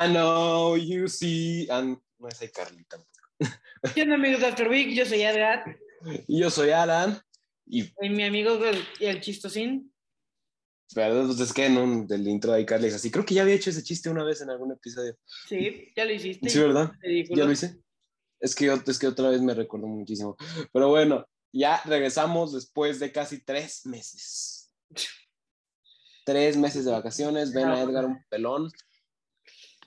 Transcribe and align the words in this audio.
I 0.00 0.08
know 0.08 0.76
you 0.76 1.08
see. 1.08 1.68
And... 1.70 1.98
No 2.18 2.28
es 2.28 2.40
ahí 2.40 2.48
Carly 2.48 2.84
tampoco. 2.84 3.10
¿Qué 3.94 4.02
onda, 4.02 4.14
amigos 4.14 4.40
de 4.40 4.46
After 4.46 4.68
Week? 4.68 4.90
Yo 4.94 5.04
soy 5.06 5.22
Edgar. 5.22 5.78
Y 6.26 6.40
yo 6.40 6.50
soy 6.50 6.70
Alan. 6.70 7.20
Y 7.66 7.92
Y 8.00 8.08
mi 8.10 8.24
amigo 8.24 8.62
el, 8.64 8.82
el 9.00 9.20
chistosín. 9.20 9.92
pero 10.94 11.26
pues 11.26 11.38
es 11.40 11.52
que 11.52 11.66
en 11.66 11.76
un, 11.78 12.06
del 12.06 12.26
intro 12.26 12.52
de 12.52 12.66
Carly 12.66 12.88
es 12.88 12.94
así. 12.94 13.10
Creo 13.10 13.24
que 13.24 13.34
ya 13.34 13.42
había 13.42 13.54
hecho 13.54 13.70
ese 13.70 13.82
chiste 13.82 14.10
una 14.10 14.24
vez 14.24 14.40
en 14.40 14.50
algún 14.50 14.72
episodio. 14.72 15.16
Sí, 15.46 15.88
ya 15.94 16.04
lo 16.04 16.12
hiciste. 16.12 16.48
Sí, 16.48 16.58
¿verdad? 16.58 16.92
¿Ya 17.02 17.44
lo 17.44 17.52
hice? 17.52 17.78
Es 18.40 18.54
que, 18.54 18.72
es 18.86 18.98
que 18.98 19.06
otra 19.06 19.28
vez 19.28 19.40
me 19.42 19.54
recuerdo 19.54 19.86
muchísimo. 19.86 20.36
Pero 20.72 20.88
bueno, 20.88 21.26
ya 21.52 21.80
regresamos 21.84 22.52
después 22.54 22.98
de 22.98 23.12
casi 23.12 23.44
tres 23.44 23.84
meses. 23.86 24.72
Tres 26.22 26.56
meses 26.56 26.84
de 26.84 26.92
vacaciones. 26.92 27.52
Ven 27.52 27.68
a 27.68 27.80
Edgar 27.80 28.04
un 28.04 28.22
pelón. 28.28 28.70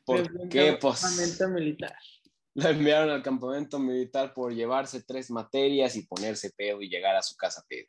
¿Por 0.06 0.50
qué? 0.50 0.78
Pues 0.80 1.02
campamento 1.02 1.48
militar. 1.50 1.96
lo 2.56 2.70
enviaron 2.70 3.10
al 3.10 3.24
campamento 3.24 3.80
militar 3.80 4.34
por 4.34 4.54
llevarse 4.54 5.04
tres 5.04 5.32
materias 5.32 5.96
y 5.96 6.06
ponerse 6.06 6.52
pedo 6.56 6.82
y 6.82 6.90
llegar 6.90 7.16
a 7.16 7.22
su 7.24 7.36
casa 7.36 7.64
pedo. 7.68 7.88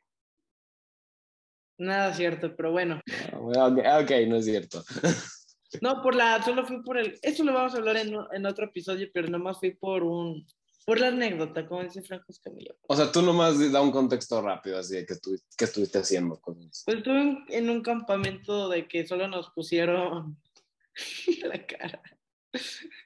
Nada 1.77 2.15
cierto, 2.15 2.55
pero 2.55 2.71
bueno. 2.71 3.01
Ah, 3.33 3.39
bueno, 3.39 3.67
Ok, 3.67 3.79
ok, 4.03 4.11
no 4.29 4.37
es 4.37 4.45
cierto. 4.45 4.85
No, 5.81 6.03
por 6.03 6.15
la, 6.15 6.41
solo 6.41 6.65
fui 6.65 6.83
por 6.83 6.99
el, 6.99 7.19
esto 7.21 7.43
lo 7.43 7.53
vamos 7.53 7.75
a 7.75 7.79
hablar 7.79 7.97
en, 7.97 8.15
en 8.33 8.47
otro 8.47 8.67
episodio, 8.67 9.09
pero 9.13 9.27
nomás 9.29 9.59
fui 9.59 9.73
por 9.73 10.05
un, 10.05 10.47
por 10.85 11.01
la 11.01 11.09
anécdota, 11.09 11.67
como 11.67 11.83
dice 11.83 12.03
Franco 12.03 12.27
Escamilla. 12.29 12.75
O 12.87 12.95
sea, 12.97 13.11
tú 13.11 13.23
nomás 13.23 13.73
da 13.73 13.81
un 13.81 13.91
contexto 13.91 14.41
rápido, 14.43 14.79
así 14.79 14.97
de 14.97 15.07
que 15.07 15.17
tú, 15.17 15.35
¿qué 15.57 15.65
estuviste 15.65 15.99
haciendo? 15.99 16.41
Cosas. 16.41 16.83
Pues 16.85 16.99
estuve 16.99 17.21
en, 17.21 17.45
en 17.49 17.71
un 17.71 17.83
campamento 17.83 18.69
de 18.69 18.87
que 18.87 19.07
solo 19.07 19.27
nos 19.29 19.51
pusieron 19.51 20.39
la 21.45 21.67
cara. 21.67 22.03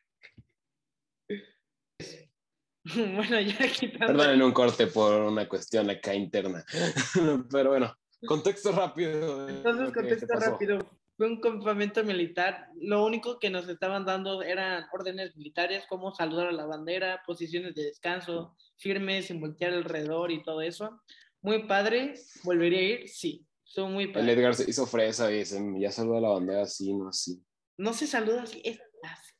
Bueno, 2.95 3.41
ya 3.41 3.69
quitando. 3.69 4.07
Perdonen 4.07 4.43
un 4.43 4.53
corte 4.53 4.87
por 4.87 5.21
una 5.21 5.47
cuestión 5.49 5.91
acá 5.91 6.15
interna. 6.15 6.65
Pero 7.51 7.71
bueno, 7.71 7.95
contexto 8.27 8.73
rápido. 8.73 9.49
Entonces, 9.49 9.93
contexto 9.93 10.35
rápido. 10.35 10.79
Fue 11.17 11.27
un 11.27 11.41
campamento 11.41 12.05
militar. 12.05 12.69
Lo 12.81 13.05
único 13.05 13.39
que 13.41 13.51
nos 13.51 13.69
estaban 13.69 14.07
dando 14.07 14.43
eran 14.43 14.87
órdenes 14.93 15.37
militares, 15.37 15.85
como 15.89 16.15
saludar 16.15 16.47
a 16.47 16.53
la 16.53 16.65
bandera, 16.65 17.23
posiciones 17.27 17.75
de 17.75 17.85
descanso, 17.85 18.57
firmes, 18.77 19.27
sin 19.27 19.41
voltear 19.41 19.75
alrededor 19.75 20.31
y 20.31 20.43
todo 20.43 20.63
eso. 20.63 21.03
Muy 21.43 21.65
padre. 21.65 22.15
¿Volvería 22.45 22.79
a 22.79 22.83
ir? 22.83 23.09
Sí. 23.09 23.45
Estuvo 23.67 23.89
muy 23.89 24.05
El 24.05 24.13
padre. 24.13 24.33
Edgar 24.33 24.55
se 24.55 24.71
hizo 24.71 24.87
fresa 24.87 25.31
y 25.31 25.41
dice, 25.41 25.61
ya 25.79 25.91
saluda 25.91 26.21
la 26.21 26.29
bandera 26.31 26.63
así, 26.63 26.95
no 26.95 27.09
así. 27.09 27.43
No 27.79 27.93
se 27.93 28.07
saluda 28.07 28.43
así, 28.43 28.61
es 28.65 28.81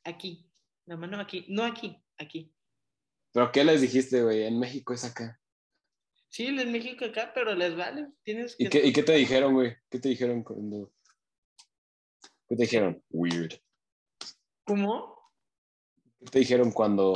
aquí. 0.03 0.49
La 0.85 0.95
mano 0.97 1.19
aquí. 1.19 1.45
No 1.49 1.63
aquí, 1.63 2.01
aquí. 2.17 2.53
¿Pero 3.33 3.51
qué 3.51 3.63
les 3.63 3.81
dijiste, 3.81 4.23
güey? 4.23 4.43
En 4.43 4.57
México 4.59 4.93
es 4.93 5.03
acá. 5.03 5.39
Sí, 6.29 6.47
es 6.47 6.67
México 6.67 7.05
acá, 7.05 7.31
pero 7.33 7.53
les 7.53 7.75
vale. 7.75 8.07
Tienes 8.23 8.55
que. 8.55 8.63
¿Y 8.63 8.69
qué, 8.69 8.85
¿Y 8.87 8.93
qué 8.93 9.03
te 9.03 9.13
dijeron, 9.13 9.53
güey? 9.53 9.75
¿Qué 9.89 9.99
te 9.99 10.09
dijeron 10.09 10.43
cuando... 10.43 10.91
¿Qué 12.47 12.55
te 12.55 12.63
dijeron? 12.63 13.03
Weird. 13.09 13.59
¿Cómo? 14.63 15.15
¿Qué 16.19 16.25
te 16.31 16.39
dijeron 16.39 16.71
cuando, 16.71 17.13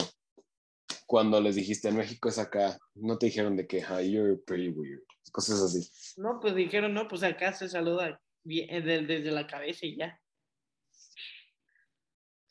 cuando 1.07 1.41
les 1.41 1.55
dijiste 1.55 1.87
en 1.89 1.97
México 1.97 2.29
es 2.29 2.37
acá? 2.37 2.77
No 2.95 3.17
te 3.17 3.27
dijeron 3.27 3.55
de 3.55 3.65
que, 3.65 3.79
"Hi, 3.79 4.11
you're 4.11 4.37
pretty 4.45 4.69
weird. 4.69 5.03
Cosas 5.31 5.61
así. 5.61 5.89
No, 6.17 6.39
pues 6.39 6.53
dijeron, 6.53 6.93
no, 6.93 7.07
pues 7.07 7.23
acá 7.23 7.53
se 7.53 7.67
saluda 7.69 8.21
desde 8.43 9.31
la 9.31 9.47
cabeza 9.47 9.85
y 9.85 9.97
ya. 9.97 10.19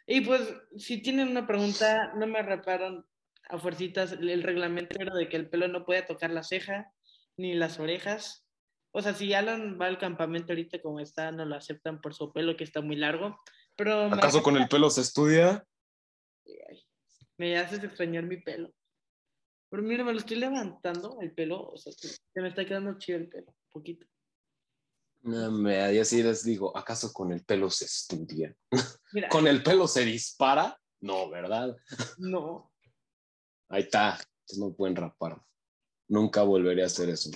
Y 0.07 0.23
pues, 0.23 0.55
si 0.77 1.01
tienen 1.03 1.29
una 1.29 1.47
pregunta, 1.47 2.13
no 2.15 2.27
me 2.27 2.43
reparan 2.43 3.05
a 3.49 3.59
fuercitas 3.59 4.13
el 4.13 4.43
reglamento 4.43 4.97
era 5.01 5.15
de 5.15 5.29
que 5.29 5.37
el 5.37 5.49
pelo 5.49 5.69
no 5.69 5.85
puede 5.85 6.03
tocar 6.03 6.31
la 6.31 6.43
ceja 6.43 6.93
ni 7.37 7.55
las 7.55 7.79
orejas. 7.79 8.47
O 8.93 9.01
sea, 9.03 9.15
si 9.15 9.33
Alan 9.33 9.79
va 9.81 9.87
al 9.87 9.99
campamento 9.99 10.53
ahorita 10.53 10.81
como 10.83 11.01
está, 11.01 11.33
no 11.33 11.45
lo 11.45 11.55
aceptan 11.57 12.01
por 12.01 12.15
su 12.15 12.33
pelo 12.33 12.57
que 12.57 12.65
está 12.65 12.81
muy 12.83 12.97
largo. 12.97 13.39
Pero 13.77 14.09
me- 14.09 14.17
¿Acaso 14.17 14.43
con 14.43 14.57
el 14.57 14.69
pelo 14.69 14.91
se 14.91 15.01
estudia? 15.01 15.67
me 17.39 17.57
haces 17.59 17.83
extrañar 17.83 18.25
mi 18.25 18.37
pelo. 18.37 18.73
Pero 19.71 19.83
mira, 19.83 20.05
me 20.05 20.13
lo 20.13 20.19
estoy 20.19 20.37
levantando 20.37 21.19
el 21.21 21.33
pelo, 21.33 21.71
o 21.71 21.77
sea, 21.77 21.93
se 21.93 22.09
se 22.09 22.41
me 22.41 22.49
está 22.49 22.65
quedando 22.65 22.99
chido 22.99 23.19
el 23.19 23.29
pelo, 23.29 23.55
poquito. 23.71 24.07
No, 25.23 25.51
me, 25.53 25.95
y 25.95 25.99
así 25.99 26.23
les 26.23 26.45
digo, 26.45 26.77
¿acaso 26.77 27.13
con 27.13 27.33
el 27.33 27.45
pelo 27.45 27.71
se 27.71 27.85
estudia? 27.85 28.55
Mira, 29.13 29.29
¿Con 29.29 29.47
el 29.47 29.63
pelo 29.63 29.87
se 29.87 30.05
dispara? 30.05 30.79
No, 31.01 31.31
¿verdad? 31.31 31.77
no, 32.19 32.73
Ahí 33.73 33.85
está, 33.85 34.19
no 34.59 34.75
pueden 34.75 34.95
rapar. 34.95 35.43
Nunca 36.09 36.43
volveré 36.43 36.83
a 36.83 36.87
hacer 36.87 37.09
eso. 37.09 37.31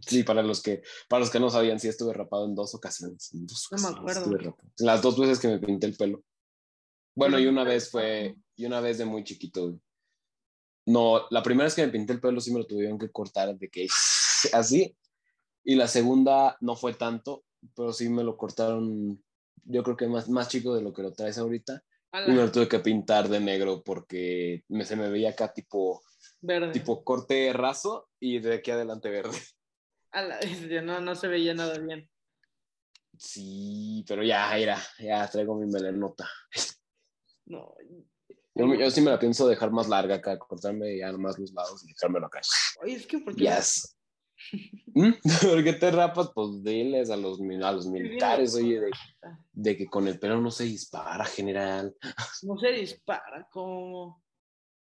Sí, 0.00 0.22
para 0.22 0.40
los 0.40 0.62
que, 0.62 0.82
para 1.08 1.20
los 1.20 1.30
que 1.30 1.40
no 1.40 1.50
sabían, 1.50 1.80
sí 1.80 1.88
estuve 1.88 2.12
rapado 2.12 2.44
en 2.44 2.54
dos 2.54 2.76
ocasiones. 2.76 3.34
En 3.34 3.44
dos 3.44 3.68
No 3.72 3.90
me 3.90 3.96
acuerdo. 3.96 4.56
Las 4.78 5.02
dos 5.02 5.18
veces 5.18 5.40
que 5.40 5.48
me 5.48 5.58
pinté 5.58 5.86
el 5.88 5.96
pelo. 5.96 6.22
Bueno, 7.16 7.40
y 7.40 7.46
una 7.46 7.64
vez 7.64 7.90
fue, 7.90 8.36
y 8.54 8.66
una 8.66 8.80
vez 8.80 8.98
de 8.98 9.04
muy 9.04 9.24
chiquito. 9.24 9.76
No, 10.86 11.26
la 11.30 11.42
primera 11.42 11.64
vez 11.64 11.74
que 11.74 11.84
me 11.84 11.92
pinté 11.92 12.12
el 12.12 12.20
pelo 12.20 12.40
sí 12.40 12.52
me 12.52 12.60
lo 12.60 12.66
tuvieron 12.66 12.96
que 12.96 13.10
cortar 13.10 13.56
de 13.56 13.68
que 13.68 13.88
así. 14.52 14.96
Y 15.64 15.76
la 15.76 15.88
segunda 15.88 16.56
no 16.60 16.76
fue 16.76 16.94
tanto, 16.94 17.44
pero 17.74 17.92
sí 17.92 18.08
me 18.08 18.22
lo 18.22 18.36
cortaron, 18.36 19.22
yo 19.64 19.82
creo 19.82 19.96
que 19.96 20.06
más, 20.06 20.28
más 20.28 20.48
chico 20.48 20.74
de 20.74 20.82
lo 20.82 20.92
que 20.92 21.02
lo 21.02 21.12
traes 21.12 21.38
ahorita. 21.38 21.82
Y 22.26 22.30
me 22.30 22.36
lo 22.36 22.52
tuve 22.52 22.68
que 22.68 22.78
pintar 22.78 23.28
de 23.28 23.40
negro 23.40 23.82
porque 23.82 24.62
me, 24.68 24.84
se 24.84 24.94
me 24.94 25.10
veía 25.10 25.30
acá 25.30 25.52
tipo, 25.52 26.00
verde. 26.40 26.72
tipo 26.72 27.02
corte 27.02 27.52
raso 27.52 28.08
y 28.20 28.38
de 28.38 28.54
aquí 28.56 28.70
adelante 28.70 29.10
verde. 29.10 29.36
La 30.12 30.38
no, 30.82 31.00
no 31.00 31.14
se 31.16 31.26
veía 31.26 31.54
nada 31.54 31.76
bien. 31.78 32.08
Sí, 33.18 34.04
pero 34.06 34.22
ya, 34.22 34.56
era, 34.56 34.80
ya 34.98 35.28
traigo 35.28 35.56
mi 35.56 35.66
melenota. 35.66 36.28
No, 37.46 37.74
Yo, 38.54 38.74
yo 38.74 38.90
sí 38.90 39.00
me 39.00 39.10
la 39.10 39.18
pienso 39.18 39.46
dejar 39.48 39.70
más 39.70 39.88
larga 39.88 40.16
acá, 40.16 40.38
cortarme 40.38 40.96
ya 40.96 41.10
nomás 41.10 41.38
los 41.38 41.52
lados 41.52 41.84
y 41.84 41.88
dejármelo 41.88 42.26
acá. 42.26 42.40
oye, 42.82 42.94
es 42.94 43.06
que 43.06 43.18
¿por 43.18 43.34
qué? 43.34 43.44
Yes. 43.44 43.93
¿Mm? 44.94 45.12
¿Por 45.42 45.64
qué 45.64 45.72
te 45.72 45.90
rapas? 45.90 46.30
Pues 46.34 46.62
diles 46.62 47.10
a 47.10 47.16
los, 47.16 47.40
a 47.40 47.72
los 47.72 47.86
militares, 47.86 48.54
oye, 48.54 48.80
de, 48.80 48.90
de 49.52 49.76
que 49.76 49.86
con 49.86 50.08
el 50.08 50.18
pelo 50.18 50.40
no 50.40 50.50
se 50.50 50.64
dispara, 50.64 51.24
general. 51.24 51.94
No 52.42 52.58
se 52.58 52.72
dispara, 52.72 53.48
como... 53.50 54.22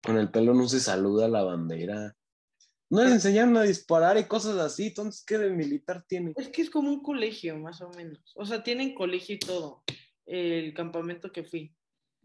Con 0.03 0.19
el 0.19 0.31
pelo 0.31 0.55
no 0.55 0.69
se 0.69 0.79
saluda 0.79 1.29
la 1.29 1.43
bandera. 1.43 2.15
No 2.89 3.03
les 3.03 3.15
enseñaron 3.15 3.57
a 3.57 3.63
disparar 3.63 4.17
y 4.17 4.25
cosas 4.25 4.57
así, 4.59 4.89
entonces, 4.89 5.25
¿qué 5.25 5.39
de 5.39 5.51
militar 5.51 6.05
tiene? 6.07 6.33
Es 6.37 6.49
que 6.49 6.63
es 6.63 6.71
como 6.71 6.89
un 6.89 7.03
colegio, 7.03 7.59
más 7.59 7.81
o 7.81 7.91
menos. 7.91 8.33
O 8.37 8.45
sea, 8.45 8.63
tienen 8.63 8.95
colegio 8.95 9.35
y 9.35 9.39
todo. 9.41 9.83
El 10.25 10.73
campamento 10.75 11.33
que 11.33 11.43
fui. 11.43 11.75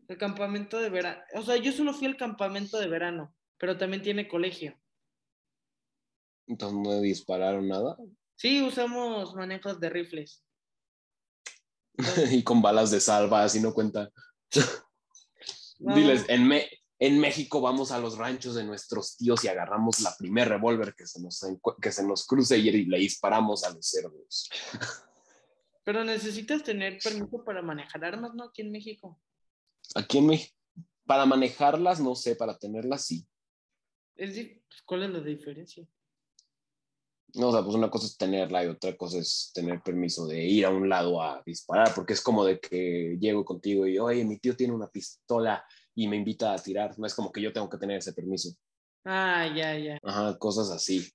El 0.07 0.17
campamento 0.17 0.79
de 0.79 0.89
verano. 0.91 1.19
O 1.33 1.41
sea, 1.41 1.55
yo 1.55 1.71
solo 1.71 1.93
fui 1.93 2.05
al 2.05 2.17
campamento 2.17 2.79
de 2.79 2.87
verano, 2.87 3.33
pero 3.57 3.77
también 3.77 4.03
tiene 4.03 4.27
colegio. 4.27 4.77
Entonces 6.51 6.77
no 6.79 6.99
dispararon 6.99 7.67
nada. 7.69 7.97
Sí, 8.35 8.61
usamos 8.61 9.33
manejos 9.35 9.79
de 9.79 9.89
rifles. 9.89 10.43
y 12.31 12.43
con 12.43 12.61
balas 12.61 12.91
de 12.91 12.99
salva, 12.99 13.43
así 13.43 13.59
no 13.61 13.73
cuenta. 13.73 14.11
No, 15.83 15.95
Diles, 15.95 16.25
en, 16.27 16.47
Me- 16.47 16.69
en 16.99 17.17
México 17.19 17.59
vamos 17.59 17.91
a 17.91 17.97
los 17.97 18.15
ranchos 18.15 18.53
de 18.53 18.63
nuestros 18.63 19.17
tíos 19.17 19.43
y 19.43 19.47
agarramos 19.47 19.99
la 20.01 20.15
primer 20.15 20.47
revólver 20.47 20.93
que 20.93 21.07
se 21.07 21.19
nos, 21.19 21.43
que 21.81 21.91
se 21.91 22.05
nos 22.05 22.27
cruce 22.27 22.59
y 22.59 22.85
le 22.85 22.99
disparamos 22.99 23.63
a 23.63 23.73
los 23.73 23.87
cerdos. 23.87 24.47
Pero 25.83 26.03
necesitas 26.03 26.61
tener 26.61 26.99
permiso 27.03 27.43
para 27.43 27.63
manejar 27.63 28.05
armas, 28.05 28.35
¿no? 28.35 28.43
Aquí 28.43 28.61
en 28.61 28.71
México. 28.71 29.19
Aquí 29.95 30.19
en 30.19 30.27
México, 30.27 30.55
para 31.07 31.25
manejarlas, 31.25 31.99
no 31.99 32.13
sé, 32.13 32.35
para 32.35 32.55
tenerlas 32.59 33.03
sí. 33.03 33.25
Es 34.15 34.35
di- 34.35 34.61
pues, 34.69 34.83
¿Cuál 34.85 35.01
es 35.01 35.09
la 35.09 35.21
diferencia? 35.21 35.83
No, 37.35 37.49
o 37.49 37.51
sea, 37.51 37.63
pues 37.63 37.75
una 37.75 37.89
cosa 37.89 38.07
es 38.07 38.17
tenerla 38.17 38.65
y 38.65 38.67
otra 38.67 38.95
cosa 38.97 39.19
es 39.19 39.51
tener 39.53 39.81
permiso 39.81 40.27
de 40.27 40.43
ir 40.43 40.65
a 40.65 40.69
un 40.69 40.89
lado 40.89 41.21
a 41.21 41.41
disparar, 41.45 41.93
porque 41.95 42.13
es 42.13 42.21
como 42.21 42.43
de 42.43 42.59
que 42.59 43.17
llego 43.19 43.45
contigo 43.45 43.87
y, 43.87 43.97
oye, 43.99 44.25
mi 44.25 44.37
tío 44.37 44.55
tiene 44.55 44.73
una 44.73 44.89
pistola 44.89 45.65
y 45.95 46.07
me 46.07 46.17
invita 46.17 46.53
a 46.53 46.57
tirar. 46.57 46.97
No 46.99 47.07
es 47.07 47.13
como 47.13 47.31
que 47.31 47.41
yo 47.41 47.53
tengo 47.53 47.69
que 47.69 47.77
tener 47.77 47.97
ese 47.97 48.13
permiso. 48.13 48.49
Ah, 49.05 49.47
ya, 49.55 49.77
ya. 49.77 49.97
Ajá, 50.03 50.37
cosas 50.37 50.69
así. 50.71 51.09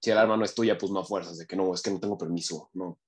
Si 0.00 0.10
el 0.10 0.18
arma 0.18 0.36
no 0.36 0.44
es 0.44 0.54
tuya, 0.54 0.76
pues 0.76 0.90
no 0.90 1.00
a 1.00 1.04
fuerzas, 1.04 1.38
de 1.38 1.46
que 1.46 1.56
no, 1.56 1.72
es 1.72 1.82
que 1.82 1.90
no 1.90 2.00
tengo 2.00 2.18
permiso, 2.18 2.70
no. 2.74 2.98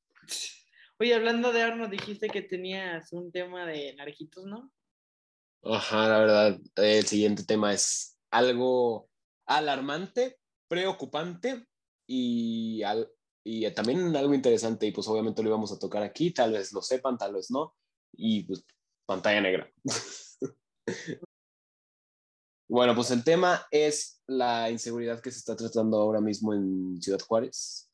Oye, 1.00 1.14
hablando 1.14 1.52
de 1.52 1.62
armas, 1.62 1.90
dijiste 1.90 2.28
que 2.28 2.42
tenías 2.42 3.12
un 3.12 3.30
tema 3.30 3.66
de 3.66 3.94
naranjitos, 3.94 4.46
¿no? 4.46 4.72
Ajá, 5.62 6.08
la 6.08 6.18
verdad, 6.18 6.60
el 6.76 7.06
siguiente 7.06 7.44
tema 7.44 7.72
es 7.72 8.18
algo 8.30 9.08
alarmante, 9.46 10.38
preocupante 10.68 11.66
y, 12.08 12.82
al- 12.82 13.12
y 13.44 13.70
también 13.72 14.16
algo 14.16 14.34
interesante 14.34 14.86
y 14.86 14.92
pues 14.92 15.06
obviamente 15.06 15.42
lo 15.42 15.50
íbamos 15.50 15.70
a 15.70 15.78
tocar 15.78 16.02
aquí, 16.02 16.32
tal 16.32 16.52
vez 16.52 16.72
lo 16.72 16.82
sepan, 16.82 17.18
tal 17.18 17.34
vez 17.34 17.50
no. 17.50 17.76
Y 18.12 18.44
pues 18.44 18.64
pantalla 19.06 19.40
negra. 19.40 19.70
bueno, 22.68 22.94
pues 22.94 23.10
el 23.10 23.22
tema 23.22 23.66
es 23.70 24.22
la 24.26 24.70
inseguridad 24.70 25.20
que 25.20 25.30
se 25.30 25.38
está 25.38 25.54
tratando 25.54 25.98
ahora 25.98 26.20
mismo 26.20 26.54
en 26.54 27.00
Ciudad 27.00 27.20
Juárez. 27.20 27.90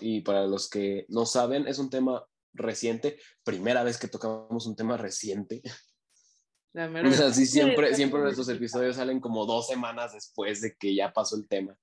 Y 0.00 0.20
para 0.20 0.46
los 0.46 0.68
que 0.68 1.06
no 1.08 1.24
saben, 1.24 1.66
es 1.68 1.78
un 1.78 1.88
tema 1.88 2.26
reciente, 2.52 3.18
primera 3.44 3.82
vez 3.84 3.98
que 3.98 4.08
tocamos 4.08 4.66
un 4.66 4.76
tema 4.76 4.96
reciente. 4.96 5.62
Así 7.22 7.46
siempre, 7.46 7.94
siempre 7.94 8.20
nuestros 8.22 8.48
episodios 8.48 8.96
salen 8.96 9.20
como 9.20 9.46
dos 9.46 9.68
semanas 9.68 10.12
después 10.14 10.60
de 10.60 10.76
que 10.76 10.94
ya 10.94 11.12
pasó 11.12 11.36
el 11.36 11.48
tema. 11.48 11.78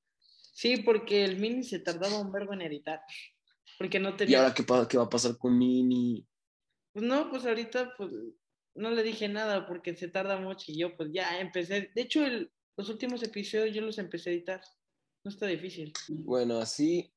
Sí, 0.54 0.78
porque 0.78 1.26
el 1.26 1.38
mini 1.38 1.64
se 1.64 1.80
tardaba 1.80 2.20
un 2.20 2.32
verbo 2.32 2.54
en 2.54 2.62
editar. 2.62 3.02
Porque 3.78 4.00
no 4.00 4.16
tenía... 4.16 4.38
¿Y 4.38 4.40
ahora 4.40 4.54
qué, 4.54 4.64
qué 4.90 4.98
va 4.98 5.04
a 5.04 5.10
pasar 5.10 5.38
con 5.38 5.58
mini? 5.58 6.26
Pues 6.94 7.06
no, 7.06 7.30
pues 7.30 7.46
ahorita 7.46 7.94
pues 7.98 8.12
no 8.76 8.92
le 8.92 9.04
dije 9.04 9.28
nada 9.28 9.68
porque 9.68 9.96
se 9.96 10.08
tarda 10.08 10.40
mucho 10.40 10.72
y 10.72 10.78
yo 10.78 10.96
pues 10.96 11.10
ya 11.12 11.40
empecé. 11.40 11.92
De 11.94 12.02
hecho, 12.02 12.22
los 12.78 12.90
últimos 12.90 13.24
episodios 13.24 13.76
yo 13.76 13.82
los 13.82 13.98
empecé 13.98 14.30
a 14.30 14.34
editar. 14.34 14.62
No 15.24 15.32
está 15.32 15.48
difícil. 15.48 15.92
Bueno, 16.10 16.60
así 16.60 17.12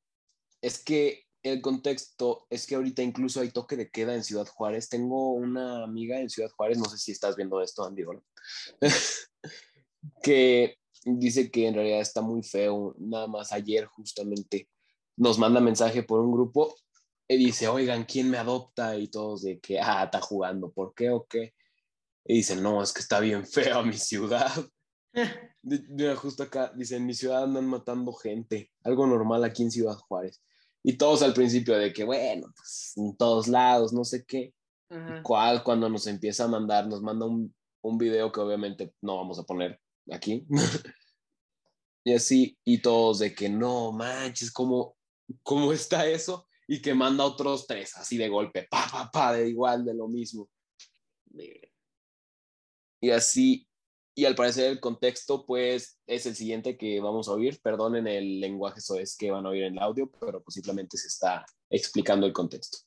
es 0.63 0.83
que 0.83 1.27
el 1.43 1.61
contexto 1.61 2.47
es 2.51 2.67
que 2.67 2.75
ahorita 2.75 3.03
incluso 3.03 3.41
hay 3.41 3.51
toque 3.51 3.77
de 3.77 3.91
queda 3.91 4.15
en 4.15 4.25
Ciudad 4.25 4.47
Juárez. 4.47 4.89
Tengo 4.89 5.33
una 5.33 5.85
amiga 5.85 6.19
en 6.21 6.31
Ciudad 6.31 6.51
Juárez, 6.51 6.79
no 6.79 6.87
sé 6.87 6.99
si 6.99 7.13
estás 7.13 7.37
viendo 7.37 7.61
esto, 7.61 7.85
Andy, 7.85 8.05
que 10.23 10.79
dice 11.07 11.51
que 11.51 11.69
en 11.69 11.75
realidad 11.75 12.01
está 12.01 12.21
muy 12.21 12.43
feo. 12.43 12.95
Nada 12.99 13.27
más 13.27 13.53
ayer 13.53 13.87
justamente 13.87 14.69
nos 15.17 15.39
manda 15.39 15.61
mensaje 15.61 16.03
por 16.03 16.21
un 16.21 16.33
grupo 16.33 16.75
y 17.29 17.37
dice, 17.37 17.69
oigan, 17.69 18.05
¿quién 18.05 18.31
me 18.31 18.39
adopta? 18.39 18.97
Y 18.97 19.09
todos 19.09 19.43
de 19.43 19.59
que, 19.59 19.81
ah, 19.81 20.05
está 20.05 20.21
jugando, 20.21 20.71
¿por 20.71 20.95
qué 20.95 21.11
o 21.11 21.27
qué? 21.27 21.55
Y 22.25 22.37
dice, 22.37 22.57
no, 22.57 22.83
es 22.83 22.93
que 22.93 23.01
está 23.01 23.21
bien 23.21 23.47
feo 23.47 23.85
mi 23.85 23.97
ciudad. 23.97 24.53
justo 26.17 26.43
acá, 26.43 26.73
dice, 26.77 26.97
en 26.97 27.07
mi 27.07 27.15
ciudad 27.15 27.45
andan 27.45 27.67
matando 27.67 28.13
gente, 28.13 28.71
algo 28.85 29.07
normal 29.07 29.45
aquí 29.45 29.63
en 29.63 29.71
Ciudad 29.71 29.97
Juárez. 29.97 30.43
Y 30.83 30.99
todos 30.99 31.23
al 31.23 31.35
principio 31.35 31.77
de 31.77 31.93
que, 31.93 32.05
bueno, 32.05 32.53
pues 32.55 32.93
en 32.97 33.17
todos 33.17 33.49
lados, 33.49 33.93
no 33.93 34.05
sé 34.05 34.25
qué. 34.25 34.53
¿Cuál? 35.25 35.65
Cuando 35.65 35.89
nos 35.89 36.07
empieza 36.07 36.45
a 36.45 36.49
mandar, 36.49 36.87
nos 36.87 37.03
manda 37.03 37.27
un, 37.27 37.53
un 37.83 37.99
video 37.99 38.31
que 38.31 38.41
obviamente 38.41 38.95
no 39.03 39.17
vamos 39.17 39.39
a 39.41 39.43
poner 39.43 39.81
aquí. 40.13 40.47
y 42.05 42.15
así, 42.15 42.59
y 42.65 42.79
todos 42.79 43.21
de 43.21 43.35
que 43.35 43.49
no 43.49 43.93
manches, 43.93 44.51
¿cómo, 44.51 44.97
¿cómo 45.43 45.73
está 45.73 46.07
eso? 46.07 46.47
Y 46.69 46.83
que 46.83 46.95
manda 46.95 47.25
otros 47.25 47.67
tres 47.67 47.97
así 47.97 48.17
de 48.17 48.29
golpe, 48.29 48.67
pa, 48.71 48.89
pa, 48.91 49.11
pa, 49.11 49.33
de 49.33 49.49
igual, 49.49 49.85
de 49.85 49.95
lo 49.95 50.09
mismo. 50.09 50.49
Y 53.01 53.11
así, 53.11 53.67
y 54.15 54.25
al 54.25 54.35
parecer 54.35 54.71
el 54.71 54.81
contexto, 54.81 55.45
pues, 55.45 56.01
es 56.07 56.25
el 56.25 56.35
siguiente 56.35 56.79
que 56.79 57.01
vamos 57.01 57.29
a 57.29 57.33
oír. 57.33 57.61
Perdonen 57.61 58.07
el 58.07 58.41
lenguaje 58.41 58.81
es 58.99 59.17
que 59.17 59.31
van 59.31 59.45
a 59.45 59.51
oír 59.51 59.65
en 59.65 59.75
el 59.75 59.83
audio, 59.83 60.11
pero 60.11 60.43
simplemente 60.49 60.97
se 60.97 61.09
está 61.09 61.45
explicando 61.69 62.27
el 62.27 62.33
contexto. 62.33 62.79